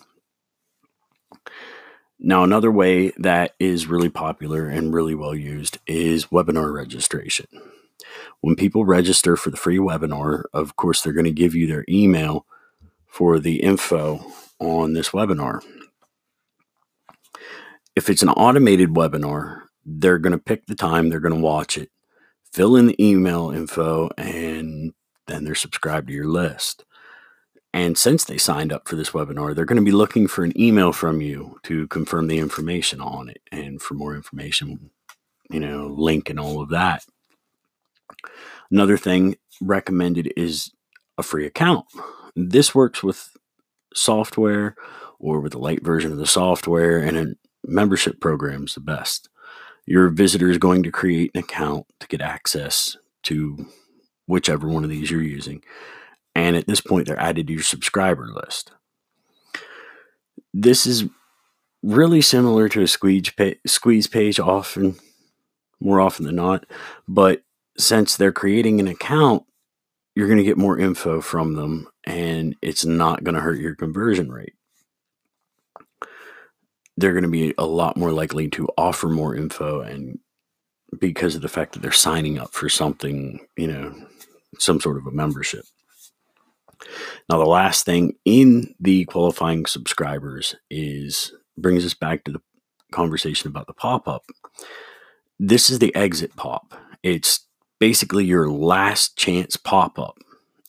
Now, 2.19 2.43
another 2.43 2.71
way 2.71 3.11
that 3.17 3.53
is 3.59 3.87
really 3.87 4.09
popular 4.09 4.67
and 4.67 4.93
really 4.93 5.15
well 5.15 5.35
used 5.35 5.79
is 5.85 6.27
webinar 6.27 6.73
registration. 6.73 7.47
When 8.41 8.55
people 8.55 8.85
register 8.85 9.35
for 9.35 9.49
the 9.49 9.57
free 9.57 9.77
webinar, 9.77 10.43
of 10.53 10.75
course, 10.75 11.01
they're 11.01 11.13
going 11.13 11.25
to 11.25 11.31
give 11.31 11.55
you 11.55 11.67
their 11.67 11.85
email 11.89 12.45
for 13.05 13.39
the 13.39 13.61
info 13.61 14.25
on 14.59 14.93
this 14.93 15.09
webinar. 15.09 15.61
If 17.95 18.09
it's 18.09 18.23
an 18.23 18.29
automated 18.29 18.89
webinar, 18.89 19.63
they're 19.85 20.19
going 20.19 20.31
to 20.31 20.37
pick 20.37 20.65
the 20.65 20.75
time, 20.75 21.09
they're 21.09 21.19
going 21.19 21.35
to 21.35 21.39
watch 21.39 21.77
it, 21.77 21.91
fill 22.51 22.75
in 22.75 22.87
the 22.87 23.03
email 23.03 23.51
info, 23.51 24.09
and 24.17 24.93
then 25.27 25.43
they're 25.43 25.55
subscribed 25.55 26.07
to 26.07 26.13
your 26.13 26.27
list. 26.27 26.85
And 27.75 27.97
since 27.97 28.23
they 28.23 28.37
signed 28.37 28.71
up 28.71 28.87
for 28.87 28.95
this 28.95 29.09
webinar, 29.09 29.53
they're 29.53 29.65
going 29.65 29.75
to 29.75 29.83
be 29.83 29.91
looking 29.91 30.29
for 30.29 30.45
an 30.45 30.57
email 30.57 30.93
from 30.93 31.19
you 31.19 31.59
to 31.63 31.89
confirm 31.89 32.27
the 32.27 32.39
information 32.39 33.01
on 33.01 33.27
it. 33.27 33.41
And 33.51 33.81
for 33.81 33.95
more 33.95 34.15
information, 34.15 34.91
you 35.49 35.59
know, 35.59 35.87
link 35.87 36.29
and 36.29 36.39
all 36.39 36.61
of 36.61 36.69
that. 36.69 37.05
Another 38.71 38.95
thing 38.95 39.35
recommended 39.59 40.31
is 40.37 40.71
a 41.17 41.23
free 41.23 41.45
account. 41.45 41.85
This 42.33 42.73
works 42.73 43.03
with 43.03 43.35
software 43.93 44.77
or 45.19 45.41
with 45.41 45.53
a 45.53 45.59
light 45.59 45.83
version 45.83 46.13
of 46.13 46.17
the 46.17 46.25
software, 46.25 46.99
and 46.99 47.17
a 47.17 47.35
membership 47.65 48.21
program 48.21 48.63
is 48.63 48.75
the 48.75 48.79
best. 48.79 49.27
your 49.85 50.09
visitor 50.09 50.49
is 50.49 50.57
going 50.57 50.83
to 50.83 50.91
create 50.91 51.31
an 51.33 51.39
account 51.39 51.85
to 51.99 52.07
get 52.07 52.21
access 52.21 52.97
to 53.23 53.65
whichever 54.27 54.67
one 54.67 54.83
of 54.83 54.89
these 54.89 55.11
you're 55.11 55.21
using. 55.21 55.63
And 56.35 56.55
at 56.55 56.67
this 56.67 56.81
point, 56.81 57.07
they're 57.07 57.19
added 57.19 57.47
to 57.47 57.53
your 57.53 57.63
subscriber 57.63 58.27
list. 58.27 58.71
This 60.53 60.85
is 60.85 61.05
really 61.81 62.21
similar 62.21 62.67
to 62.69 62.81
a 62.81 62.87
squeeze 62.87 63.31
squeeze 63.65 64.07
page 64.07 64.39
often, 64.39 64.95
more 65.79 66.01
often 66.01 66.25
than 66.25 66.35
not. 66.35 66.65
But 67.07 67.43
since 67.77 68.17
they're 68.17 68.31
creating 68.31 68.79
an 68.79 68.87
account, 68.87 69.43
you're 70.15 70.27
going 70.27 70.39
to 70.39 70.43
get 70.43 70.57
more 70.57 70.79
info 70.79 71.21
from 71.21 71.55
them 71.55 71.87
and 72.05 72.55
it's 72.61 72.85
not 72.85 73.23
going 73.23 73.35
to 73.35 73.41
hurt 73.41 73.59
your 73.59 73.75
conversion 73.75 74.31
rate. 74.31 74.53
They're 76.97 77.11
going 77.11 77.23
to 77.23 77.29
be 77.29 77.53
a 77.57 77.65
lot 77.65 77.97
more 77.97 78.11
likely 78.11 78.49
to 78.51 78.69
offer 78.77 79.09
more 79.09 79.35
info 79.35 79.81
and 79.81 80.19
because 80.97 81.35
of 81.35 81.41
the 81.41 81.49
fact 81.49 81.73
that 81.73 81.81
they're 81.81 81.91
signing 81.91 82.39
up 82.39 82.53
for 82.53 82.69
something, 82.69 83.45
you 83.57 83.67
know, 83.67 83.93
some 84.59 84.79
sort 84.79 84.97
of 84.97 85.05
a 85.05 85.11
membership. 85.11 85.65
Now, 87.29 87.37
the 87.37 87.45
last 87.45 87.85
thing 87.85 88.13
in 88.25 88.75
the 88.79 89.05
qualifying 89.05 89.65
subscribers 89.65 90.55
is 90.69 91.33
brings 91.57 91.85
us 91.85 91.93
back 91.93 92.23
to 92.25 92.31
the 92.31 92.41
conversation 92.91 93.49
about 93.49 93.67
the 93.67 93.73
pop 93.73 94.07
up. 94.07 94.25
This 95.39 95.69
is 95.69 95.79
the 95.79 95.93
exit 95.95 96.35
pop. 96.35 96.75
It's 97.03 97.47
basically 97.79 98.25
your 98.25 98.49
last 98.49 99.17
chance 99.17 99.57
pop 99.57 99.99
up 99.99 100.17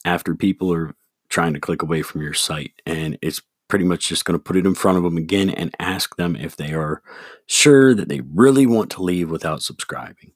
after 0.05 0.35
people 0.35 0.73
are 0.73 0.95
trying 1.29 1.55
to 1.55 1.61
click 1.61 1.83
away 1.83 2.03
from 2.03 2.23
your 2.23 2.35
site. 2.35 2.73
And 2.85 3.19
it's 3.23 3.42
pretty 3.69 3.85
much 3.85 4.09
just 4.09 4.25
going 4.25 4.38
to 4.38 4.42
put 4.42 4.57
it 4.57 4.66
in 4.66 4.75
front 4.75 4.99
of 4.99 5.05
them 5.05 5.16
again 5.16 5.51
and 5.51 5.75
ask 5.79 6.16
them 6.16 6.37
if 6.37 6.57
they 6.57 6.73
are 6.73 7.03
sure 7.47 7.95
that 7.95 8.09
they 8.09 8.21
really 8.33 8.66
want 8.66 8.90
to 8.92 9.03
leave 9.03 9.31
without 9.31 9.62
subscribing. 9.62 10.33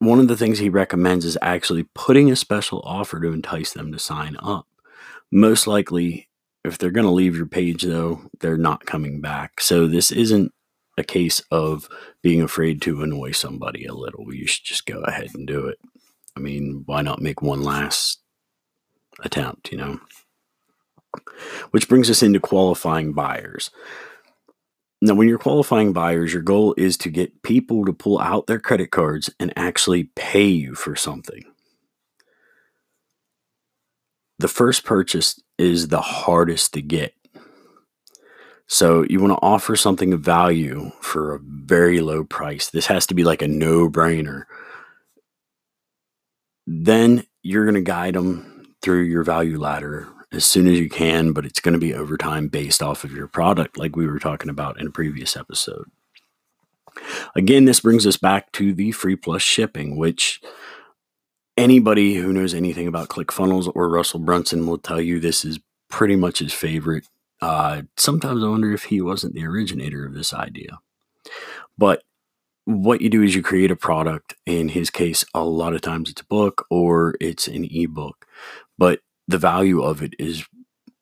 One 0.00 0.20
of 0.20 0.28
the 0.28 0.36
things 0.36 0.58
he 0.58 0.68
recommends 0.68 1.24
is 1.24 1.38
actually 1.42 1.84
putting 1.94 2.30
a 2.30 2.36
special 2.36 2.80
offer 2.84 3.20
to 3.20 3.32
entice 3.32 3.72
them 3.72 3.90
to 3.92 3.98
sign 3.98 4.36
up. 4.40 4.66
Most 5.32 5.66
likely, 5.66 6.28
if 6.64 6.78
they're 6.78 6.90
going 6.90 7.06
to 7.06 7.12
leave 7.12 7.36
your 7.36 7.46
page, 7.46 7.82
though, 7.82 8.22
they're 8.40 8.56
not 8.56 8.86
coming 8.86 9.20
back. 9.20 9.60
So, 9.60 9.86
this 9.86 10.10
isn't 10.12 10.52
a 10.96 11.04
case 11.04 11.42
of 11.50 11.88
being 12.22 12.42
afraid 12.42 12.82
to 12.82 13.02
annoy 13.02 13.32
somebody 13.32 13.86
a 13.86 13.94
little. 13.94 14.32
You 14.34 14.46
should 14.46 14.64
just 14.64 14.86
go 14.86 15.00
ahead 15.00 15.30
and 15.34 15.46
do 15.46 15.66
it. 15.66 15.78
I 16.36 16.40
mean, 16.40 16.82
why 16.86 17.02
not 17.02 17.22
make 17.22 17.42
one 17.42 17.62
last 17.62 18.20
attempt, 19.24 19.72
you 19.72 19.78
know? 19.78 20.00
Which 21.70 21.88
brings 21.88 22.10
us 22.10 22.22
into 22.22 22.40
qualifying 22.40 23.12
buyers. 23.12 23.70
Now, 25.00 25.14
when 25.14 25.28
you're 25.28 25.38
qualifying 25.38 25.92
buyers, 25.92 26.32
your 26.32 26.42
goal 26.42 26.74
is 26.76 26.96
to 26.98 27.10
get 27.10 27.42
people 27.42 27.84
to 27.84 27.92
pull 27.92 28.18
out 28.18 28.46
their 28.46 28.58
credit 28.58 28.90
cards 28.90 29.30
and 29.38 29.52
actually 29.56 30.04
pay 30.16 30.46
you 30.46 30.74
for 30.74 30.96
something. 30.96 31.44
The 34.40 34.48
first 34.48 34.84
purchase 34.84 35.40
is 35.56 35.88
the 35.88 36.00
hardest 36.00 36.74
to 36.74 36.82
get. 36.82 37.14
So, 38.66 39.04
you 39.08 39.20
want 39.20 39.32
to 39.32 39.46
offer 39.46 39.76
something 39.76 40.12
of 40.12 40.20
value 40.20 40.90
for 41.00 41.34
a 41.34 41.40
very 41.42 42.00
low 42.00 42.24
price. 42.24 42.68
This 42.68 42.86
has 42.86 43.06
to 43.06 43.14
be 43.14 43.24
like 43.24 43.40
a 43.40 43.48
no 43.48 43.88
brainer. 43.88 44.44
Then 46.66 47.24
you're 47.42 47.64
going 47.64 47.76
to 47.76 47.80
guide 47.80 48.14
them 48.14 48.74
through 48.82 49.02
your 49.02 49.22
value 49.22 49.58
ladder 49.58 50.08
as 50.32 50.44
soon 50.44 50.66
as 50.66 50.78
you 50.78 50.88
can, 50.88 51.32
but 51.32 51.46
it's 51.46 51.60
going 51.60 51.72
to 51.72 51.78
be 51.78 51.94
over 51.94 52.16
time 52.16 52.48
based 52.48 52.82
off 52.82 53.04
of 53.04 53.12
your 53.12 53.26
product, 53.26 53.78
like 53.78 53.96
we 53.96 54.06
were 54.06 54.18
talking 54.18 54.50
about 54.50 54.80
in 54.80 54.86
a 54.86 54.90
previous 54.90 55.36
episode. 55.36 55.90
Again, 57.34 57.64
this 57.64 57.80
brings 57.80 58.06
us 58.06 58.16
back 58.16 58.52
to 58.52 58.74
the 58.74 58.92
free 58.92 59.16
plus 59.16 59.42
shipping, 59.42 59.96
which 59.96 60.40
anybody 61.56 62.14
who 62.14 62.32
knows 62.32 62.54
anything 62.54 62.86
about 62.86 63.08
ClickFunnels 63.08 63.70
or 63.74 63.88
Russell 63.88 64.20
Brunson 64.20 64.66
will 64.66 64.78
tell 64.78 65.00
you 65.00 65.18
this 65.18 65.44
is 65.44 65.60
pretty 65.88 66.16
much 66.16 66.40
his 66.40 66.52
favorite. 66.52 67.08
Uh, 67.40 67.82
sometimes 67.96 68.42
I 68.42 68.48
wonder 68.48 68.72
if 68.72 68.84
he 68.84 69.00
wasn't 69.00 69.34
the 69.34 69.46
originator 69.46 70.04
of 70.04 70.14
this 70.14 70.34
idea. 70.34 70.80
But 71.76 72.02
what 72.64 73.00
you 73.00 73.08
do 73.08 73.22
is 73.22 73.34
you 73.34 73.42
create 73.42 73.70
a 73.70 73.76
product. 73.76 74.34
In 74.44 74.68
his 74.68 74.90
case, 74.90 75.24
a 75.34 75.44
lot 75.44 75.74
of 75.74 75.80
times 75.80 76.10
it's 76.10 76.20
a 76.20 76.26
book 76.26 76.66
or 76.70 77.14
it's 77.20 77.48
an 77.48 77.66
ebook. 77.70 78.26
But 78.76 79.00
the 79.28 79.38
value 79.38 79.82
of 79.82 80.02
it 80.02 80.14
is 80.18 80.46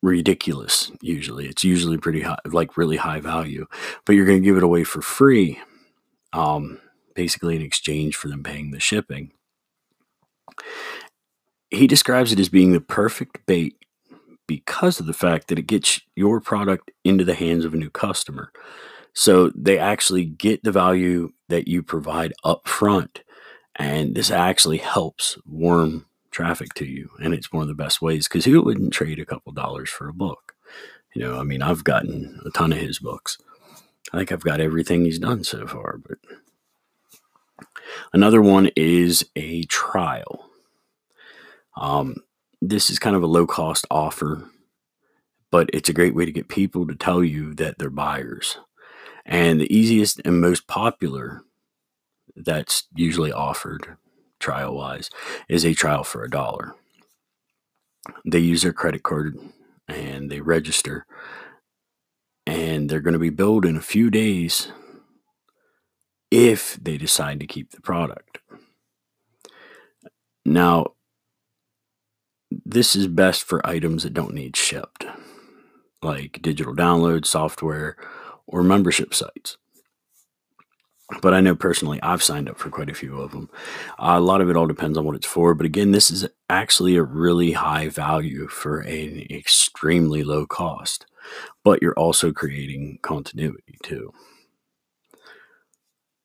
ridiculous 0.03 0.93
usually. 1.01 1.47
It's 1.47 1.65
usually 1.65 1.99
pretty 1.99 2.21
high 2.21 2.39
like 2.47 2.77
really 2.77 2.97
high 2.97 3.21
value 3.21 3.67
but 4.05 4.15
you're 4.15 4.27
going 4.27 4.43
to 4.43 4.45
give 4.45 4.57
it 4.57 4.62
away 4.62 4.85
for 4.85 5.01
free 5.03 5.61
um, 6.33 6.81
basically 7.15 7.57
in 7.57 7.62
exchange 7.62 8.15
for 8.17 8.29
them 8.29 8.43
paying 8.43 8.71
the 8.71 8.81
shipping. 8.81 9.33
He 11.71 11.87
describes 11.87 12.33
it 12.33 12.39
as 12.39 12.49
being 12.49 12.73
the 12.73 12.81
perfect 12.81 13.45
bait 13.47 13.77
because 14.47 15.01
of 15.01 15.07
the 15.07 15.12
fact 15.15 15.49
that 15.49 15.59
it 15.59 15.67
gets 15.67 16.01
your 16.15 16.41
product 16.41 16.91
into 17.05 17.25
the 17.25 17.35
hands 17.35 17.65
of 17.65 17.75
a 17.75 17.79
new 17.79 17.91
customer. 17.91 18.53
So 19.12 19.51
they 19.57 19.79
actually 19.79 20.25
get 20.25 20.62
the 20.62 20.71
value 20.71 21.31
that 21.49 21.67
you 21.67 21.83
provide 21.83 22.33
up 22.45 22.69
front 22.69 23.23
and 23.77 24.15
this 24.15 24.31
actually 24.31 24.79
helps 24.79 25.37
warm 25.47 26.07
traffic 26.37 26.75
to 26.75 26.85
you. 26.85 27.11
And 27.18 27.33
it's 27.33 27.51
one 27.51 27.62
of 27.62 27.68
the 27.68 27.75
best 27.75 28.03
ways 28.03 28.29
because 28.29 28.44
who 28.44 28.61
wouldn't 28.61 28.92
trade 28.92 29.18
a 29.18 29.25
couple 29.25 29.53
dollars 29.53 29.88
for 29.88 30.07
a 30.07 30.12
book? 30.12 30.55
You 31.14 31.22
know, 31.22 31.38
I 31.40 31.44
mean, 31.44 31.62
I've 31.62 31.83
gotten 31.83 32.38
a 32.44 32.51
ton 32.51 32.72
of 32.72 32.79
his 32.79 32.99
books. 32.99 33.38
I 34.12 34.18
think 34.18 34.31
I've 34.31 34.44
got 34.44 34.61
everything 34.61 35.05
he's 35.05 35.18
done 35.18 35.44
so 35.44 35.66
far, 35.66 35.99
but 36.07 36.18
another 38.12 38.42
one 38.42 38.70
is 38.77 39.25
a 39.35 39.62
trial. 39.64 40.51
Um, 41.75 42.16
this 42.61 42.90
is 42.90 42.99
kind 42.99 43.16
of 43.16 43.22
a 43.22 43.27
low 43.27 43.46
cost 43.46 43.87
offer, 43.90 44.46
but 45.51 45.70
it's 45.72 45.88
a 45.88 45.94
great 45.94 46.14
way 46.14 46.27
to 46.27 46.33
get 46.33 46.49
people 46.49 46.87
to 46.87 46.94
tell 46.94 47.25
you 47.25 47.55
that 47.55 47.79
they're 47.79 47.88
buyers. 47.88 48.59
And 49.25 49.59
the 49.59 49.75
easiest 49.75 50.20
and 50.27 50.40
most 50.40 50.66
popular 50.66 51.42
that's 52.37 52.88
usually 52.94 53.33
offered 53.33 53.96
trial 54.47 54.77
wise 54.77 55.11
is 55.49 55.65
a 55.65 55.75
trial 55.75 56.05
for 56.05 56.23
a 56.23 56.31
dollar. 56.31 56.77
They 58.25 58.39
use 58.39 58.63
their 58.63 58.73
credit 58.73 59.03
card 59.03 59.37
and 59.89 60.31
they 60.31 60.41
register, 60.41 61.05
and 62.47 62.89
they're 62.89 63.01
going 63.01 63.21
to 63.21 63.29
be 63.29 63.31
billed 63.31 63.65
in 63.65 63.77
a 63.77 63.81
few 63.81 64.09
days 64.09 64.71
if 66.31 66.79
they 66.81 66.97
decide 66.97 67.41
to 67.41 67.47
keep 67.47 67.73
the 67.73 67.81
product. 67.81 68.39
Now, 70.45 70.93
this 72.65 72.95
is 72.95 73.09
best 73.09 73.43
for 73.43 73.67
items 73.67 74.05
that 74.05 74.15
don't 74.15 74.35
need 74.35 74.57
shipped, 74.57 75.05
like 76.03 76.41
digital 76.41 76.75
download 76.75 77.27
software 77.27 77.97
or 78.47 78.63
membership 78.63 79.13
sites 79.13 79.57
but 81.23 81.35
I 81.35 81.40
know 81.40 81.55
personally 81.55 82.01
I've 82.03 82.23
signed 82.23 82.49
up 82.49 82.59
for 82.59 82.71
quite 82.71 82.90
a 82.90 82.95
few 82.95 83.21
of 83.21 83.33
them. 83.33 83.49
Uh, 83.99 84.14
a 84.16 84.21
lot 84.21 84.40
of 84.40 84.51
it 84.51 84.57
all 84.57 84.66
depends 84.66 84.99
on 84.99 85.05
what 85.05 85.16
it's 85.16 85.27
for, 85.27 85.55
but 85.55 85.66
again, 85.66 85.92
this 85.92 86.11
is 86.11 86.27
actually 86.51 86.97
a 86.97 87.03
really 87.03 87.53
high 87.53 87.88
value 87.88 88.49
for 88.49 88.81
an 88.81 89.27
extremely 89.31 90.23
low 90.25 90.47
cost, 90.47 91.07
but 91.62 91.81
you're 91.81 91.99
also 91.99 92.33
creating 92.33 92.99
continuity 93.03 93.79
too. 93.83 94.12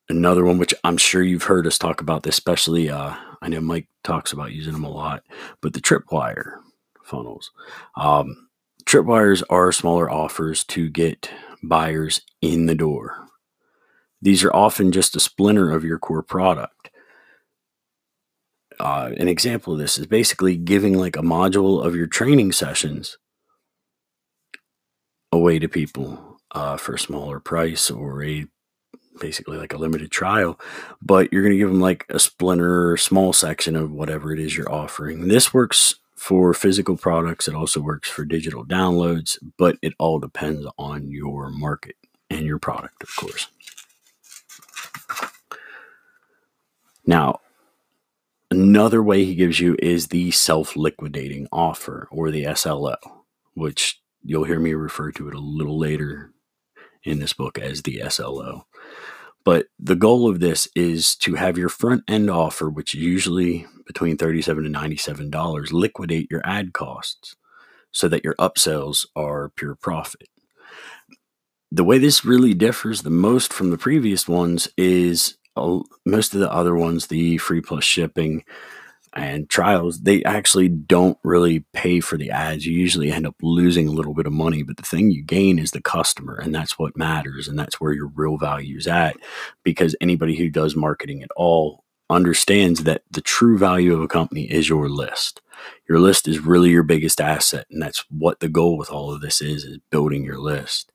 Another 0.09 0.43
one, 0.43 0.57
which 0.57 0.73
I'm 0.83 0.97
sure 0.97 1.21
you've 1.21 1.43
heard 1.43 1.67
us 1.67 1.77
talk 1.77 2.01
about, 2.01 2.23
this, 2.23 2.35
especially 2.35 2.89
uh, 2.89 3.15
I 3.41 3.49
know 3.49 3.61
Mike 3.61 3.87
talks 4.03 4.33
about 4.33 4.51
using 4.51 4.73
them 4.73 4.83
a 4.83 4.89
lot, 4.89 5.23
but 5.61 5.73
the 5.73 5.79
tripwire 5.79 6.55
funnels. 7.03 7.51
Um, 7.95 8.49
tripwires 8.85 9.43
are 9.49 9.71
smaller 9.71 10.09
offers 10.09 10.63
to 10.65 10.89
get 10.89 11.29
buyers 11.63 12.21
in 12.41 12.65
the 12.65 12.75
door 12.75 13.27
these 14.21 14.43
are 14.43 14.55
often 14.55 14.91
just 14.91 15.15
a 15.15 15.19
splinter 15.19 15.71
of 15.71 15.83
your 15.83 15.97
core 15.97 16.23
product. 16.23 16.89
Uh, 18.79 19.11
an 19.17 19.27
example 19.27 19.73
of 19.73 19.79
this 19.79 19.97
is 19.97 20.07
basically 20.07 20.55
giving 20.55 20.97
like 20.97 21.15
a 21.15 21.21
module 21.21 21.85
of 21.85 21.95
your 21.95 22.07
training 22.07 22.51
sessions 22.51 23.17
away 25.31 25.59
to 25.59 25.67
people 25.67 26.39
uh, 26.51 26.77
for 26.77 26.95
a 26.95 26.99
smaller 26.99 27.39
price 27.39 27.89
or 27.89 28.23
a 28.23 28.45
basically 29.19 29.57
like 29.57 29.73
a 29.73 29.77
limited 29.77 30.09
trial, 30.09 30.59
but 31.01 31.31
you're 31.31 31.43
going 31.43 31.53
to 31.53 31.57
give 31.57 31.69
them 31.69 31.79
like 31.79 32.05
a 32.09 32.19
splinter 32.19 32.97
small 32.97 33.33
section 33.33 33.75
of 33.75 33.91
whatever 33.91 34.33
it 34.33 34.39
is 34.39 34.57
you're 34.57 34.71
offering. 34.71 35.27
This 35.27 35.53
works 35.53 35.95
for 36.15 36.53
physical 36.53 36.97
products, 36.97 37.47
it 37.47 37.55
also 37.55 37.81
works 37.81 38.09
for 38.09 38.25
digital 38.25 38.65
downloads, 38.65 39.37
but 39.57 39.77
it 39.81 39.93
all 39.99 40.19
depends 40.19 40.65
on 40.77 41.09
your 41.11 41.49
market 41.49 41.95
and 42.29 42.45
your 42.45 42.59
product, 42.59 43.03
of 43.03 43.15
course. 43.15 43.47
Now, 47.05 47.39
another 48.49 49.01
way 49.01 49.25
he 49.25 49.35
gives 49.35 49.59
you 49.59 49.75
is 49.79 50.07
the 50.07 50.31
self 50.31 50.75
liquidating 50.75 51.47
offer 51.51 52.07
or 52.11 52.31
the 52.31 52.53
SLO, 52.55 52.95
which 53.53 54.01
you'll 54.23 54.43
hear 54.43 54.59
me 54.59 54.73
refer 54.73 55.11
to 55.13 55.27
it 55.27 55.35
a 55.35 55.39
little 55.39 55.79
later 55.79 56.31
in 57.03 57.19
this 57.19 57.33
book 57.33 57.57
as 57.57 57.81
the 57.81 58.03
SLO. 58.09 58.65
But 59.43 59.67
the 59.79 59.95
goal 59.95 60.29
of 60.29 60.39
this 60.39 60.67
is 60.75 61.15
to 61.17 61.35
have 61.35 61.57
your 61.57 61.69
front 61.69 62.03
end 62.07 62.29
offer, 62.29 62.69
which 62.69 62.93
is 62.93 63.01
usually 63.01 63.65
between 63.87 64.17
37 64.17 64.65
and 64.65 64.75
$97, 64.75 65.71
liquidate 65.71 66.29
your 66.29 66.41
ad 66.45 66.73
costs 66.73 67.35
so 67.91 68.07
that 68.07 68.23
your 68.23 68.35
upsells 68.35 69.07
are 69.15 69.49
pure 69.49 69.75
profit. 69.75 70.29
The 71.71 71.83
way 71.83 71.97
this 71.97 72.23
really 72.23 72.53
differs 72.53 73.01
the 73.01 73.09
most 73.09 73.51
from 73.51 73.71
the 73.71 73.77
previous 73.77 74.27
ones 74.27 74.69
is 74.77 75.37
Oh, 75.55 75.83
most 76.05 76.33
of 76.33 76.39
the 76.39 76.51
other 76.51 76.75
ones, 76.75 77.07
the 77.07 77.37
free 77.37 77.61
plus 77.61 77.83
shipping, 77.83 78.43
and 79.13 79.49
trials, 79.49 80.01
they 80.01 80.23
actually 80.23 80.69
don't 80.69 81.17
really 81.23 81.65
pay 81.73 81.99
for 81.99 82.17
the 82.17 82.31
ads. 82.31 82.65
You 82.65 82.73
usually 82.73 83.11
end 83.11 83.27
up 83.27 83.35
losing 83.41 83.87
a 83.87 83.91
little 83.91 84.13
bit 84.13 84.25
of 84.25 84.31
money, 84.31 84.63
but 84.63 84.77
the 84.77 84.83
thing 84.83 85.11
you 85.11 85.21
gain 85.23 85.59
is 85.59 85.71
the 85.71 85.81
customer, 85.81 86.35
and 86.35 86.55
that's 86.55 86.79
what 86.79 86.97
matters. 86.97 87.47
And 87.47 87.59
that's 87.59 87.81
where 87.81 87.91
your 87.91 88.07
real 88.07 88.37
value 88.37 88.77
is 88.77 88.87
at 88.87 89.17
because 89.63 89.95
anybody 89.99 90.37
who 90.37 90.49
does 90.49 90.75
marketing 90.75 91.23
at 91.23 91.31
all 91.35 91.83
understands 92.09 92.83
that 92.83 93.03
the 93.11 93.21
true 93.21 93.57
value 93.57 93.93
of 93.93 94.01
a 94.01 94.07
company 94.07 94.43
is 94.43 94.69
your 94.69 94.89
list. 94.89 95.41
Your 95.87 95.99
list 95.99 96.27
is 96.27 96.39
really 96.39 96.69
your 96.69 96.83
biggest 96.83 97.19
asset, 97.19 97.65
and 97.69 97.81
that's 97.81 98.05
what 98.09 98.39
the 98.39 98.49
goal 98.49 98.77
with 98.77 98.89
all 98.89 99.13
of 99.13 99.21
this 99.21 99.41
is 99.41 99.65
is 99.65 99.77
building 99.89 100.23
your 100.23 100.39
list. 100.39 100.91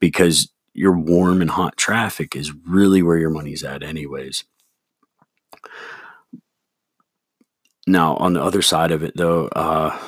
Because 0.00 0.50
your 0.74 0.98
warm 0.98 1.40
and 1.40 1.50
hot 1.50 1.76
traffic 1.76 2.36
is 2.36 2.52
really 2.66 3.02
where 3.02 3.18
your 3.18 3.30
money's 3.30 3.64
at 3.64 3.82
anyways. 3.82 4.44
Now, 7.86 8.16
on 8.16 8.34
the 8.34 8.42
other 8.42 8.62
side 8.62 8.92
of 8.92 9.02
it, 9.02 9.16
though, 9.16 9.46
uh, 9.48 9.98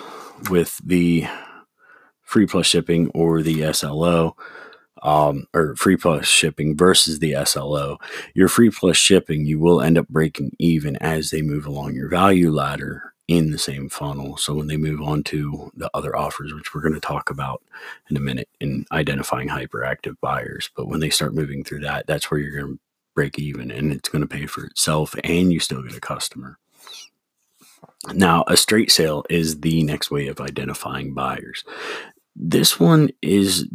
with 0.51 0.81
the 0.85 1.27
free 2.23 2.47
plus 2.47 2.67
shipping 2.67 3.11
or 3.15 3.43
the 3.43 3.73
SLO, 3.73 4.37
um, 5.03 5.47
or 5.53 5.75
free 5.77 5.97
plus 5.97 6.27
shipping 6.27 6.77
versus 6.77 7.19
the 7.19 7.35
SLO, 7.45 7.99
your 8.35 8.49
free 8.49 8.71
plus 8.71 8.97
shipping, 8.97 9.47
you 9.47 9.59
will 9.59 9.81
end 9.81 9.99
up 9.99 10.09
breaking 10.09 10.53
even 10.59 10.97
as 10.97 11.31
they 11.31 11.43
move 11.43 11.67
along 11.67 11.95
your 11.95 12.09
value 12.09 12.51
ladder 12.51 13.12
in 13.29 13.51
the 13.51 13.59
same 13.59 13.89
funnel. 13.89 14.37
So 14.37 14.55
when 14.55 14.67
they 14.67 14.77
move 14.77 15.01
on 15.01 15.23
to 15.25 15.71
the 15.75 15.91
other 15.95 16.17
offers, 16.17 16.53
which 16.53 16.75
we're 16.75 16.81
going 16.81 16.95
to 16.95 17.01
talk 17.01 17.31
about 17.31 17.63
in 18.11 18.17
a 18.17 18.21
minute 18.21 18.49
in 18.61 18.85
identifying 18.93 19.49
hyperactive 19.49 20.17
buyers, 20.21 20.71
but 20.77 20.87
when 20.89 21.01
they 21.01 21.11
start 21.11 21.35
moving 21.35 21.65
through 21.65 21.81
that, 21.81 22.07
that's 22.07 22.31
where 22.31 22.41
you're 22.41 22.61
going 22.61 22.75
to 22.75 22.81
break 23.15 23.39
even 23.39 23.71
and 23.71 23.93
it's 23.93 24.09
going 24.09 24.23
to 24.23 24.29
pay 24.29 24.47
for 24.47 24.65
itself 24.65 25.15
and 25.23 25.53
you 25.53 25.61
still 25.61 25.83
get 25.83 25.97
a 25.97 26.01
customer. 26.01 26.59
Now, 28.13 28.45
a 28.49 28.57
straight 28.57 28.91
sale 28.91 29.25
is 29.31 29.61
the 29.61 29.83
next 29.85 30.11
way 30.11 30.27
of 30.27 30.41
identifying 30.41 31.15
buyers. 31.15 31.65
This 32.35 32.81
one 32.81 33.11
is 33.21 33.69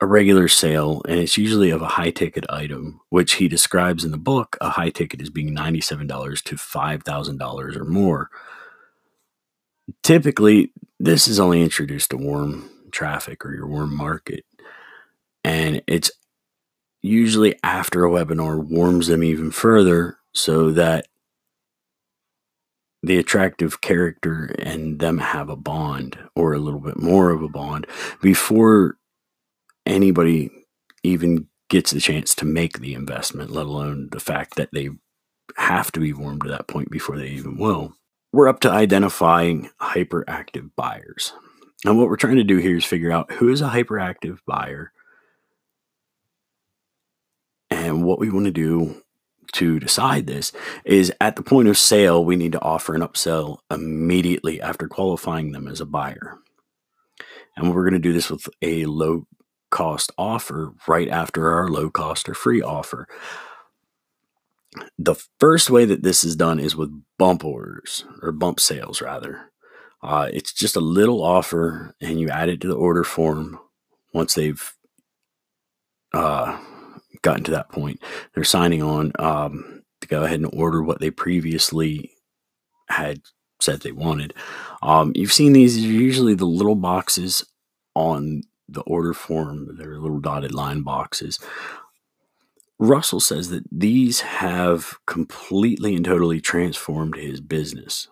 a 0.00 0.06
regular 0.06 0.46
sale, 0.48 1.02
and 1.08 1.18
it's 1.18 1.36
usually 1.36 1.70
of 1.70 1.82
a 1.82 1.88
high 1.88 2.10
ticket 2.10 2.46
item, 2.48 3.00
which 3.08 3.34
he 3.34 3.48
describes 3.48 4.04
in 4.04 4.12
the 4.12 4.16
book. 4.16 4.56
A 4.60 4.70
high 4.70 4.90
ticket 4.90 5.20
is 5.20 5.28
being 5.28 5.54
$97 5.54 6.42
to 6.44 6.54
$5,000 6.54 7.76
or 7.76 7.84
more. 7.84 8.30
Typically, 10.02 10.72
this 10.98 11.28
is 11.28 11.38
only 11.40 11.62
introduced 11.62 12.10
to 12.10 12.16
warm 12.16 12.70
traffic 12.90 13.44
or 13.44 13.54
your 13.54 13.66
warm 13.66 13.96
market, 13.96 14.44
and 15.44 15.82
it's 15.86 16.10
usually 17.02 17.54
after 17.62 18.04
a 18.04 18.10
webinar 18.10 18.62
warms 18.62 19.06
them 19.06 19.22
even 19.22 19.50
further 19.50 20.18
so 20.34 20.70
that 20.72 21.06
the 23.02 23.18
attractive 23.18 23.80
character 23.80 24.54
and 24.58 24.98
them 24.98 25.18
have 25.18 25.48
a 25.48 25.56
bond 25.56 26.18
or 26.34 26.52
a 26.52 26.58
little 26.58 26.80
bit 26.80 26.98
more 26.98 27.30
of 27.30 27.42
a 27.42 27.48
bond 27.48 27.86
before 28.20 28.96
anybody 29.86 30.50
even 31.04 31.46
gets 31.70 31.92
the 31.92 32.00
chance 32.00 32.34
to 32.34 32.44
make 32.44 32.80
the 32.80 32.94
investment, 32.94 33.50
let 33.50 33.66
alone 33.66 34.08
the 34.10 34.20
fact 34.20 34.56
that 34.56 34.70
they 34.72 34.88
have 35.56 35.92
to 35.92 36.00
be 36.00 36.12
warmed 36.12 36.42
to 36.42 36.48
that 36.48 36.66
point 36.66 36.90
before 36.90 37.16
they 37.16 37.28
even 37.28 37.56
will. 37.56 37.94
We're 38.32 38.48
up 38.48 38.60
to 38.60 38.70
identifying 38.70 39.70
hyperactive 39.80 40.70
buyers. 40.76 41.32
And 41.84 41.98
what 41.98 42.08
we're 42.08 42.16
trying 42.16 42.36
to 42.36 42.44
do 42.44 42.58
here 42.58 42.76
is 42.76 42.84
figure 42.84 43.12
out 43.12 43.32
who 43.32 43.48
is 43.48 43.60
a 43.60 43.68
hyperactive 43.68 44.38
buyer 44.46 44.92
and 47.70 48.04
what 48.04 48.18
we 48.18 48.30
want 48.30 48.46
to 48.46 48.52
do 48.52 49.02
to 49.52 49.80
decide 49.80 50.26
this 50.26 50.52
is 50.84 51.12
at 51.20 51.36
the 51.36 51.42
point 51.42 51.68
of 51.68 51.78
sale, 51.78 52.24
we 52.24 52.36
need 52.36 52.52
to 52.52 52.62
offer 52.62 52.94
an 52.94 53.00
upsell 53.00 53.58
immediately 53.70 54.60
after 54.60 54.88
qualifying 54.88 55.52
them 55.52 55.66
as 55.68 55.80
a 55.80 55.86
buyer. 55.86 56.38
And 57.56 57.74
we're 57.74 57.82
going 57.82 57.94
to 57.94 57.98
do 57.98 58.12
this 58.12 58.30
with 58.30 58.46
a 58.62 58.84
low 58.84 59.26
cost 59.70 60.12
offer 60.18 60.74
right 60.86 61.08
after 61.08 61.50
our 61.50 61.68
low 61.68 61.90
cost 61.90 62.28
or 62.28 62.34
free 62.34 62.62
offer. 62.62 63.06
The 64.98 65.14
first 65.40 65.70
way 65.70 65.84
that 65.84 66.02
this 66.02 66.24
is 66.24 66.36
done 66.36 66.58
is 66.58 66.76
with 66.76 66.90
bump 67.18 67.44
orders 67.44 68.04
or 68.22 68.32
bump 68.32 68.60
sales, 68.60 69.00
rather. 69.00 69.50
Uh, 70.02 70.28
it's 70.32 70.52
just 70.52 70.76
a 70.76 70.80
little 70.80 71.22
offer, 71.22 71.94
and 72.00 72.20
you 72.20 72.28
add 72.28 72.48
it 72.48 72.60
to 72.60 72.68
the 72.68 72.76
order 72.76 73.04
form 73.04 73.58
once 74.14 74.34
they've 74.34 74.72
uh, 76.12 76.58
gotten 77.22 77.44
to 77.44 77.50
that 77.50 77.68
point. 77.70 78.00
They're 78.34 78.44
signing 78.44 78.82
on 78.82 79.12
um, 79.18 79.82
to 80.00 80.08
go 80.08 80.22
ahead 80.24 80.40
and 80.40 80.50
order 80.52 80.82
what 80.82 81.00
they 81.00 81.10
previously 81.10 82.12
had 82.88 83.20
said 83.60 83.80
they 83.80 83.92
wanted. 83.92 84.34
Um, 84.82 85.12
you've 85.14 85.32
seen 85.32 85.52
these 85.52 85.78
usually 85.78 86.34
the 86.34 86.46
little 86.46 86.76
boxes 86.76 87.44
on 87.94 88.42
the 88.68 88.82
order 88.82 89.14
form. 89.14 89.76
They're 89.76 89.98
little 89.98 90.20
dotted 90.20 90.54
line 90.54 90.82
boxes. 90.82 91.38
Russell 92.78 93.20
says 93.20 93.50
that 93.50 93.64
these 93.72 94.20
have 94.20 94.98
completely 95.06 95.96
and 95.96 96.04
totally 96.04 96.40
transformed 96.40 97.16
his 97.16 97.40
business. 97.40 98.08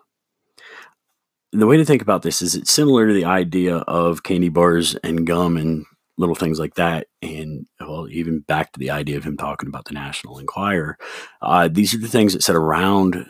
The 1.53 1.67
way 1.67 1.77
to 1.77 1.85
think 1.85 2.01
about 2.01 2.23
this 2.23 2.41
is 2.41 2.55
it's 2.55 2.71
similar 2.71 3.07
to 3.07 3.13
the 3.13 3.25
idea 3.25 3.77
of 3.77 4.23
candy 4.23 4.49
bars 4.49 4.95
and 4.95 5.25
gum 5.25 5.55
and 5.55 5.85
little 6.17 6.35
things 6.35 6.59
like 6.59 6.75
that. 6.75 7.07
And 7.21 7.67
well, 7.79 8.07
even 8.09 8.39
back 8.39 8.73
to 8.73 8.79
the 8.79 8.89
idea 8.89 9.17
of 9.17 9.23
him 9.23 9.37
talking 9.37 9.69
about 9.69 9.85
the 9.85 9.93
National 9.93 10.39
Enquirer, 10.39 10.97
uh, 11.41 11.69
these 11.71 11.93
are 11.93 11.99
the 11.99 12.07
things 12.07 12.33
that 12.33 12.43
sit 12.43 12.55
around 12.55 13.25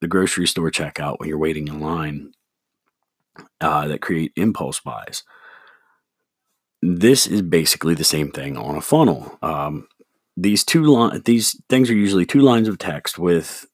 the 0.00 0.08
grocery 0.08 0.48
store 0.48 0.70
checkout 0.70 1.18
when 1.18 1.28
you're 1.28 1.38
waiting 1.38 1.68
in 1.68 1.80
line 1.80 2.32
uh, 3.60 3.86
that 3.86 4.00
create 4.02 4.32
impulse 4.36 4.80
buys. 4.80 5.22
This 6.82 7.28
is 7.28 7.42
basically 7.42 7.94
the 7.94 8.02
same 8.02 8.32
thing 8.32 8.56
on 8.56 8.74
a 8.74 8.80
funnel. 8.80 9.38
Um, 9.40 9.86
these 10.36 10.64
two 10.64 10.84
li- 10.84 11.20
these 11.24 11.60
things 11.68 11.90
are 11.90 11.94
usually 11.94 12.26
two 12.26 12.40
lines 12.40 12.68
of 12.68 12.78
text 12.78 13.18
with 13.18 13.66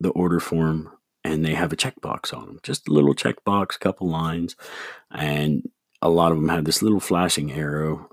the 0.00 0.10
order 0.10 0.40
form 0.40 0.90
and 1.22 1.44
they 1.44 1.54
have 1.54 1.72
a 1.72 1.76
checkbox 1.76 2.36
on 2.36 2.46
them 2.46 2.60
just 2.62 2.88
a 2.88 2.92
little 2.92 3.14
checkbox 3.14 3.76
a 3.76 3.78
couple 3.78 4.08
lines 4.08 4.56
and 5.10 5.68
a 6.04 6.10
lot 6.10 6.32
of 6.32 6.38
them 6.38 6.50
have 6.50 6.66
this 6.66 6.82
little 6.82 7.00
flashing 7.00 7.50
arrow, 7.50 8.10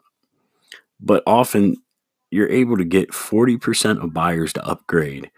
but 1.02 1.22
often 1.28 1.76
you're 2.32 2.50
able 2.50 2.78
to 2.78 2.86
get 2.86 3.12
40% 3.12 4.02
of 4.02 4.14
buyers 4.14 4.54
to 4.54 4.66
upgrade 4.66 5.30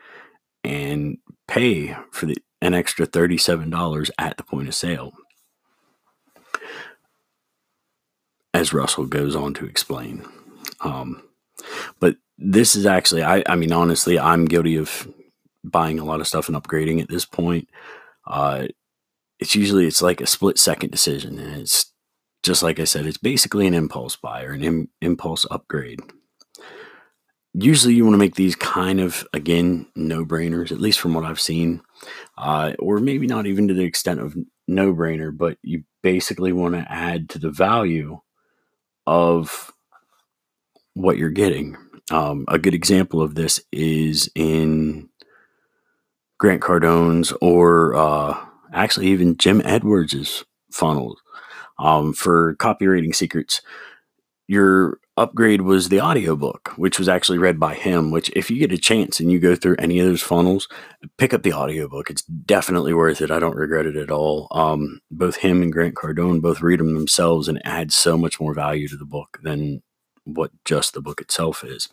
and 0.63 1.17
pay 1.47 1.97
for 2.11 2.27
the, 2.27 2.37
an 2.61 2.75
extra 2.75 3.07
$37 3.07 4.11
at 4.19 4.37
the 4.37 4.43
point 4.43 4.67
of 4.67 4.75
sale. 4.75 5.13
As 8.53 8.71
Russell 8.71 9.07
goes 9.07 9.35
on 9.35 9.55
to 9.55 9.65
explain. 9.65 10.23
Um, 10.81 11.23
but 11.99 12.17
this 12.37 12.75
is 12.75 12.85
actually, 12.85 13.23
I, 13.23 13.43
I 13.47 13.55
mean, 13.55 13.71
honestly, 13.71 14.19
I'm 14.19 14.45
guilty 14.45 14.77
of 14.77 15.07
buying 15.63 15.99
a 15.99 16.05
lot 16.05 16.19
of 16.19 16.27
stuff 16.27 16.49
and 16.49 16.57
upgrading 16.57 17.01
at 17.01 17.09
this 17.09 17.25
point. 17.25 17.69
Uh, 18.27 18.67
it's 19.39 19.55
usually 19.55 19.87
it's 19.87 20.01
like 20.01 20.21
a 20.21 20.27
split 20.27 20.57
second 20.57 20.91
decision, 20.91 21.39
and 21.39 21.61
it's 21.61 21.91
just 22.43 22.63
like 22.63 22.79
I 22.79 22.83
said, 22.83 23.05
it's 23.05 23.17
basically 23.17 23.67
an 23.67 23.73
impulse 23.73 24.15
buy 24.15 24.43
or 24.43 24.51
an 24.51 24.63
Im- 24.63 24.89
impulse 25.01 25.45
upgrade. 25.49 25.99
Usually, 27.53 27.93
you 27.93 28.03
want 28.03 28.15
to 28.15 28.19
make 28.19 28.35
these 28.35 28.55
kind 28.55 28.99
of, 28.99 29.27
again, 29.31 29.85
no 29.95 30.25
brainers, 30.25 30.71
at 30.71 30.81
least 30.81 30.99
from 30.99 31.13
what 31.13 31.23
I've 31.23 31.39
seen, 31.39 31.81
uh, 32.37 32.73
or 32.79 32.99
maybe 32.99 33.27
not 33.27 33.45
even 33.45 33.67
to 33.67 33.73
the 33.73 33.83
extent 33.83 34.19
of 34.19 34.35
no 34.67 34.93
brainer, 34.93 35.35
but 35.35 35.57
you 35.61 35.83
basically 36.01 36.51
want 36.51 36.73
to 36.73 36.91
add 36.91 37.29
to 37.29 37.39
the 37.39 37.51
value 37.51 38.19
of 39.05 39.71
what 40.93 41.17
you're 41.17 41.29
getting. 41.29 41.77
Um, 42.11 42.45
a 42.47 42.59
good 42.59 42.73
example 42.73 43.21
of 43.21 43.35
this 43.35 43.61
is 43.71 44.29
in 44.35 45.09
Grant 46.39 46.61
Cardone's 46.61 47.31
or 47.41 47.95
uh, 47.95 48.37
actually 48.73 49.07
even 49.07 49.37
Jim 49.37 49.61
Edwards's 49.63 50.45
funnels. 50.71 51.21
Um, 51.79 52.13
for 52.13 52.55
copywriting 52.57 53.15
secrets 53.15 53.61
your 54.47 54.99
upgrade 55.17 55.61
was 55.61 55.89
the 55.89 56.01
audiobook 56.01 56.73
which 56.75 56.99
was 56.99 57.07
actually 57.07 57.37
read 57.37 57.59
by 57.59 57.73
him 57.73 58.11
which 58.11 58.29
if 58.35 58.51
you 58.51 58.59
get 58.59 58.71
a 58.71 58.77
chance 58.77 59.19
and 59.19 59.31
you 59.31 59.39
go 59.39 59.55
through 59.55 59.75
any 59.79 59.99
of 59.99 60.05
those 60.05 60.21
funnels 60.21 60.67
pick 61.17 61.33
up 61.33 61.43
the 61.43 61.53
audiobook. 61.53 62.09
It's 62.09 62.23
definitely 62.23 62.93
worth 62.93 63.21
it. 63.21 63.31
I 63.31 63.39
don't 63.39 63.55
regret 63.55 63.85
it 63.85 63.95
at 63.95 64.11
all. 64.11 64.47
Um, 64.51 65.01
both 65.11 65.37
him 65.37 65.61
and 65.61 65.71
grant 65.71 65.95
cardone 65.95 66.41
both 66.41 66.61
read 66.61 66.79
them 66.79 66.93
themselves 66.93 67.47
and 67.47 67.61
add 67.65 67.91
so 67.91 68.17
much 68.17 68.39
more 68.39 68.53
value 68.53 68.87
to 68.87 68.97
the 68.97 69.05
book 69.05 69.39
than 69.43 69.81
what 70.25 70.51
just 70.65 70.93
the 70.93 71.01
book 71.01 71.21
itself 71.21 71.63
is 71.63 71.87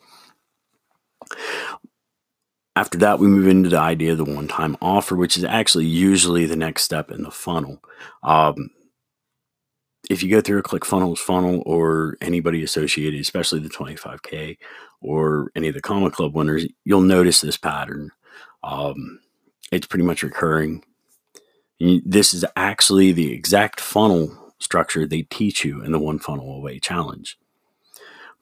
After 2.75 2.97
that, 2.99 3.19
we 3.19 3.27
move 3.29 3.47
into 3.49 3.69
the 3.69 3.79
idea 3.79 4.13
of 4.13 4.19
the 4.19 4.25
one 4.25 4.49
time 4.49 4.77
offer, 4.81 5.15
which 5.15 5.37
is 5.37 5.45
actually 5.45 5.85
usually 5.87 6.47
the 6.47 6.57
next 6.57 6.85
step 6.85 7.11
in 7.11 7.23
the 7.23 7.31
funnel. 7.31 7.83
Um, 8.23 8.71
if 10.11 10.23
you 10.23 10.31
go 10.31 10.41
through 10.41 10.61
a 10.61 10.65
ClickFunnels 10.65 11.19
funnel 11.19 11.63
or 11.67 12.17
anybody 12.23 12.65
associated, 12.65 13.21
especially 13.21 13.61
the 13.61 13.71
25K 13.71 14.59
or 15.03 15.51
any 15.57 15.69
of 15.69 15.75
the 15.75 15.83
Comma 15.83 16.11
Club 16.11 16.35
winners, 16.35 16.67
you'll 16.85 17.03
notice 17.03 17.41
this 17.43 17.59
pattern. 17.59 18.11
Um, 18.65 19.21
it's 19.73 19.87
pretty 19.87 20.05
much 20.05 20.23
recurring. 20.23 20.85
This 21.81 22.35
is 22.35 22.45
actually 22.57 23.13
the 23.13 23.33
exact 23.33 23.81
funnel 23.81 24.55
structure 24.61 25.07
they 25.07 25.23
teach 25.25 25.65
you 25.65 25.83
in 25.83 25.93
the 25.93 26.01
One 26.01 26.21
Funnel 26.21 26.57
Away 26.57 26.81
Challenge. 26.81 27.39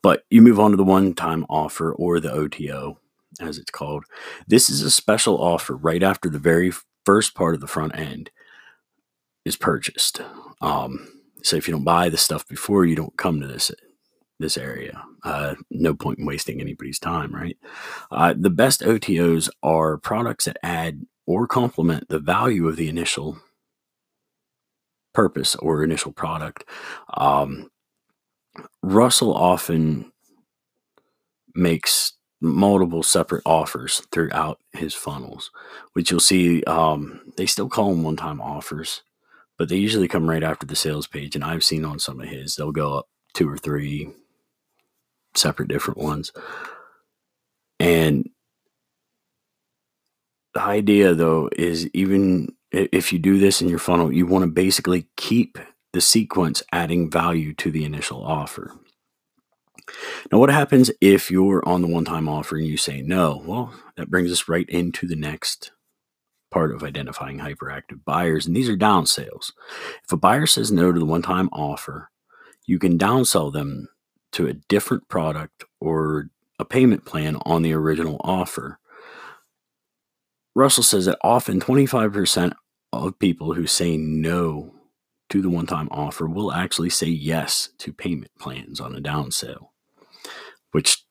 But 0.03 0.25
you 0.31 0.43
move 0.43 0.61
on 0.61 0.71
to 0.71 0.77
the 0.77 0.85
one 0.85 1.15
time 1.15 1.45
offer 1.49 1.93
or 1.93 2.21
the 2.21 2.33
OTO, 2.33 2.99
as 3.41 3.59
it's 3.59 3.71
called. 3.71 4.05
This 4.47 4.71
is 4.71 4.83
a 4.83 4.91
special 4.91 5.43
offer 5.43 5.77
right 5.77 6.03
after 6.03 6.29
the 6.29 6.39
very 6.39 6.73
first 7.05 7.35
part 7.35 7.55
of 7.55 7.61
the 7.61 7.67
front 7.67 7.99
end 7.99 8.31
is 9.45 9.57
purchased. 9.57 10.21
Um, 10.61 11.09
so 11.43 11.57
if 11.57 11.67
you 11.67 11.73
don't 11.73 11.85
buy 11.85 12.09
the 12.09 12.17
stuff 12.17 12.47
before, 12.47 12.85
you 12.85 12.97
don't 12.97 13.17
come 13.17 13.41
to 13.41 13.47
this 13.47 13.71
this 14.41 14.57
area. 14.57 15.03
Uh, 15.25 15.57
no 15.71 15.95
point 15.95 16.21
in 16.21 16.27
wasting 16.27 16.61
anybody's 16.61 16.99
time, 16.99 17.35
right? 17.35 17.57
Uh, 18.11 18.35
the 18.39 18.51
best 18.51 18.83
OTOs 18.83 19.49
are 19.65 19.99
products 19.99 20.45
that 20.45 20.59
add 20.63 21.07
or 21.27 21.47
complement 21.47 22.09
the 22.09 22.21
value 22.21 22.69
of 22.69 22.77
the 22.77 22.89
initial 22.89 23.39
purpose 25.13 25.57
or 25.57 25.83
initial 25.83 26.13
product. 26.13 26.65
Um, 27.15 27.69
Russell 28.83 29.35
often 29.35 30.13
makes 31.55 32.13
multiple 32.41 33.03
separate 33.03 33.43
offers 33.45 34.03
throughout 34.13 34.61
his 34.73 34.95
funnels, 34.95 35.51
which 35.95 36.11
you'll 36.11 36.21
see 36.21 36.63
um, 36.65 37.21
they 37.37 37.47
still 37.47 37.69
call 37.69 37.91
them 37.91 38.03
one 38.03 38.17
time 38.17 38.41
offers, 38.41 39.03
but 39.59 39.69
they 39.69 39.77
usually 39.77 40.09
come 40.09 40.29
right 40.29 40.45
after 40.45 40.67
the 40.67 40.77
sales 40.77 41.07
page. 41.07 41.35
And 41.35 41.45
I've 41.45 41.65
seen 41.65 41.85
on 41.85 41.99
some 41.99 42.21
of 42.21 42.29
his, 42.29 42.55
they'll 42.55 42.73
go 42.73 42.99
up 42.99 43.09
two 43.35 43.49
or 43.49 43.59
three 43.59 44.09
separate 45.35 45.69
different 45.69 45.99
ones. 45.99 46.33
And 47.81 48.29
the 50.55 50.63
idea, 50.63 51.15
though, 51.15 51.51
is 51.57 51.89
even 51.93 52.55
if 52.73 53.13
you 53.13 53.19
do 53.19 53.39
this 53.39 53.63
in 53.63 53.69
your 53.69 53.79
funnel, 53.79 54.13
you 54.13 54.27
want 54.27 54.45
to 54.45 54.51
basically 54.51 55.07
keep 55.17 55.59
the 55.93 56.01
sequence 56.01 56.63
adding 56.73 57.11
value 57.11 57.55
to 57.55 57.71
the 57.71 57.85
initial 57.85 58.25
offer. 58.25 58.73
Now, 60.31 60.39
what 60.39 60.51
happens 60.51 60.91
if 61.01 61.31
you're 61.31 61.67
on 61.67 61.83
the 61.83 61.89
one 61.89 62.05
time 62.05 62.29
offer 62.29 62.57
and 62.57 62.67
you 62.67 62.77
say 62.77 63.01
no? 63.01 63.43
Well, 63.45 63.73
that 63.97 64.11
brings 64.11 64.31
us 64.31 64.49
right 64.49 64.69
into 64.69 65.07
the 65.07 65.17
next 65.17 65.73
part 66.51 66.75
of 66.75 66.83
identifying 66.83 67.39
hyperactive 67.39 68.05
buyers, 68.05 68.47
and 68.47 68.55
these 68.55 68.69
are 68.69 68.77
down 68.77 69.07
sales. 69.07 69.53
If 70.05 70.13
a 70.13 70.17
buyer 70.17 70.47
says 70.47 70.73
no 70.73 70.93
to 70.93 70.99
the 70.99 71.07
one 71.07 71.23
time 71.23 71.49
offer, 71.53 72.11
you 72.67 72.79
can 72.79 72.99
downsell 72.99 73.53
them 73.53 73.89
to 74.33 74.47
a 74.47 74.55
different 74.55 75.09
product 75.09 75.65
or 75.81 76.29
a 76.59 76.65
payment 76.65 77.05
plan 77.05 77.37
on 77.43 77.63
the 77.63 77.73
original 77.73 78.21
offer. 78.21 78.79
Russell 80.55 80.83
says 80.83 81.07
that 81.07 81.19
often 81.23 81.61
25% 81.61 82.53
of 82.93 83.19
people 83.19 83.55
who 83.55 83.67
say 83.67 83.97
no 83.97 84.75
to 85.31 85.43
the 85.43 85.51
one 85.51 85.67
time 85.67 85.89
offer 85.91 86.27
will 86.27 86.53
actually 86.53 86.91
say 86.91 87.07
yes 87.07 87.71
to 87.79 87.93
payment 87.93 88.31
plans 88.39 88.81
on 88.81 88.95
a 88.95 89.01
down 89.01 89.31
sale, 89.31 89.73
which 90.73 91.05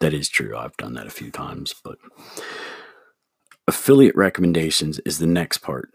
that 0.00 0.12
is 0.12 0.28
true. 0.28 0.56
I've 0.56 0.76
done 0.76 0.94
that 0.94 1.06
a 1.06 1.10
few 1.10 1.30
times, 1.30 1.74
but 1.84 1.98
affiliate 3.66 4.16
recommendations 4.16 4.98
is 5.00 5.18
the 5.18 5.26
next 5.26 5.58
part 5.58 5.90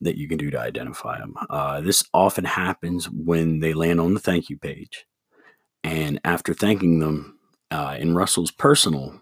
that 0.00 0.16
you 0.16 0.28
can 0.28 0.38
do 0.38 0.50
to 0.50 0.60
identify 0.60 1.18
them. 1.18 1.34
Uh, 1.48 1.80
this 1.80 2.04
often 2.12 2.44
happens 2.44 3.08
when 3.10 3.60
they 3.60 3.72
land 3.72 4.00
on 4.00 4.14
the 4.14 4.20
thank 4.20 4.50
you 4.50 4.58
page. 4.58 5.06
And 5.82 6.20
after 6.24 6.52
thanking 6.52 6.98
them 6.98 7.38
uh, 7.70 7.96
in 7.98 8.14
Russell's 8.14 8.50
personal 8.50 9.20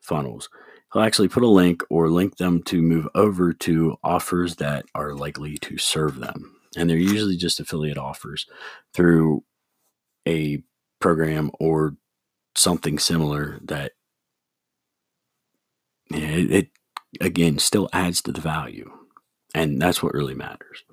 funnels, 0.00 0.48
he'll 0.96 1.04
actually 1.04 1.28
put 1.28 1.42
a 1.42 1.48
link 1.48 1.82
or 1.90 2.08
link 2.08 2.38
them 2.38 2.62
to 2.62 2.80
move 2.80 3.06
over 3.14 3.52
to 3.52 3.96
offers 4.02 4.56
that 4.56 4.86
are 4.94 5.14
likely 5.14 5.58
to 5.58 5.76
serve 5.76 6.18
them. 6.20 6.56
And 6.74 6.88
they're 6.88 6.96
usually 6.96 7.36
just 7.36 7.60
affiliate 7.60 7.98
offers 7.98 8.46
through 8.94 9.44
a 10.26 10.62
program 10.98 11.50
or 11.60 11.96
something 12.54 12.98
similar 12.98 13.60
that 13.64 13.92
it, 16.10 16.50
it 16.50 16.68
again 17.20 17.58
still 17.58 17.90
adds 17.92 18.22
to 18.22 18.32
the 18.32 18.40
value. 18.40 18.90
And 19.54 19.80
that's 19.80 20.02
what 20.02 20.14
really 20.14 20.34
matters. 20.34 20.84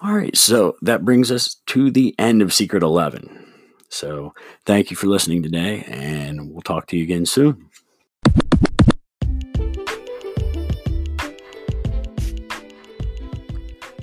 All 0.00 0.14
right, 0.14 0.36
so 0.36 0.76
that 0.82 1.04
brings 1.04 1.32
us 1.32 1.56
to 1.66 1.90
the 1.90 2.14
end 2.18 2.40
of 2.40 2.54
Secret 2.54 2.84
11. 2.84 3.52
So 3.88 4.32
thank 4.64 4.90
you 4.90 4.96
for 4.96 5.08
listening 5.08 5.42
today, 5.42 5.84
and 5.88 6.52
we'll 6.52 6.62
talk 6.62 6.86
to 6.88 6.96
you 6.96 7.02
again 7.02 7.26
soon. 7.26 7.69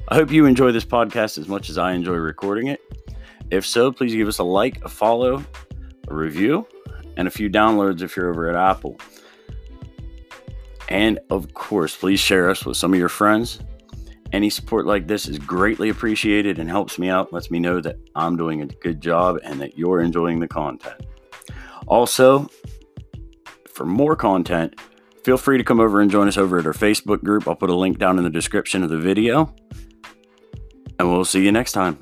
I 0.09 0.15
hope 0.15 0.31
you 0.31 0.45
enjoy 0.45 0.71
this 0.71 0.85
podcast 0.85 1.37
as 1.37 1.49
much 1.49 1.69
as 1.69 1.77
I 1.77 1.91
enjoy 1.91 2.15
recording 2.15 2.67
it. 2.67 2.79
If 3.51 3.65
so, 3.65 3.91
please 3.91 4.15
give 4.15 4.27
us 4.27 4.39
a 4.39 4.43
like, 4.43 4.83
a 4.85 4.89
follow, 4.89 5.43
a 6.07 6.13
review, 6.13 6.65
and 7.17 7.27
a 7.27 7.31
few 7.31 7.49
downloads 7.49 8.01
if 8.01 8.15
you're 8.15 8.29
over 8.29 8.49
at 8.49 8.55
Apple. 8.55 8.97
And 10.87 11.19
of 11.29 11.53
course, 11.53 11.95
please 11.95 12.21
share 12.21 12.49
us 12.49 12.65
with 12.65 12.77
some 12.77 12.93
of 12.93 12.99
your 12.99 13.09
friends. 13.09 13.59
Any 14.31 14.49
support 14.49 14.85
like 14.85 15.07
this 15.07 15.27
is 15.27 15.39
greatly 15.39 15.89
appreciated 15.89 16.57
and 16.57 16.69
helps 16.69 16.97
me 16.97 17.09
out, 17.09 17.33
lets 17.33 17.51
me 17.51 17.59
know 17.59 17.81
that 17.81 17.97
I'm 18.15 18.37
doing 18.37 18.61
a 18.61 18.65
good 18.65 19.01
job 19.01 19.39
and 19.43 19.59
that 19.59 19.77
you're 19.77 19.99
enjoying 19.99 20.39
the 20.39 20.47
content. 20.47 21.01
Also, 21.85 22.49
for 23.78 23.86
more 23.86 24.15
content, 24.15 24.73
feel 25.23 25.38
free 25.38 25.59
to 25.59 25.63
come 25.63 25.80
over 25.80 26.01
and 26.01 26.09
join 26.09 26.28
us 26.28 26.36
over 26.36 26.57
at 26.57 26.65
our 26.65 26.73
Facebook 26.73 27.23
group. 27.23 27.47
I'll 27.47 27.55
put 27.55 27.69
a 27.69 27.75
link 27.75 27.99
down 27.99 28.17
in 28.17 28.23
the 28.23 28.30
description 28.30 28.82
of 28.84 28.89
the 28.89 28.97
video. 28.97 29.53
And 30.97 31.11
we'll 31.11 31.25
see 31.25 31.45
you 31.45 31.51
next 31.51 31.73
time. 31.73 31.99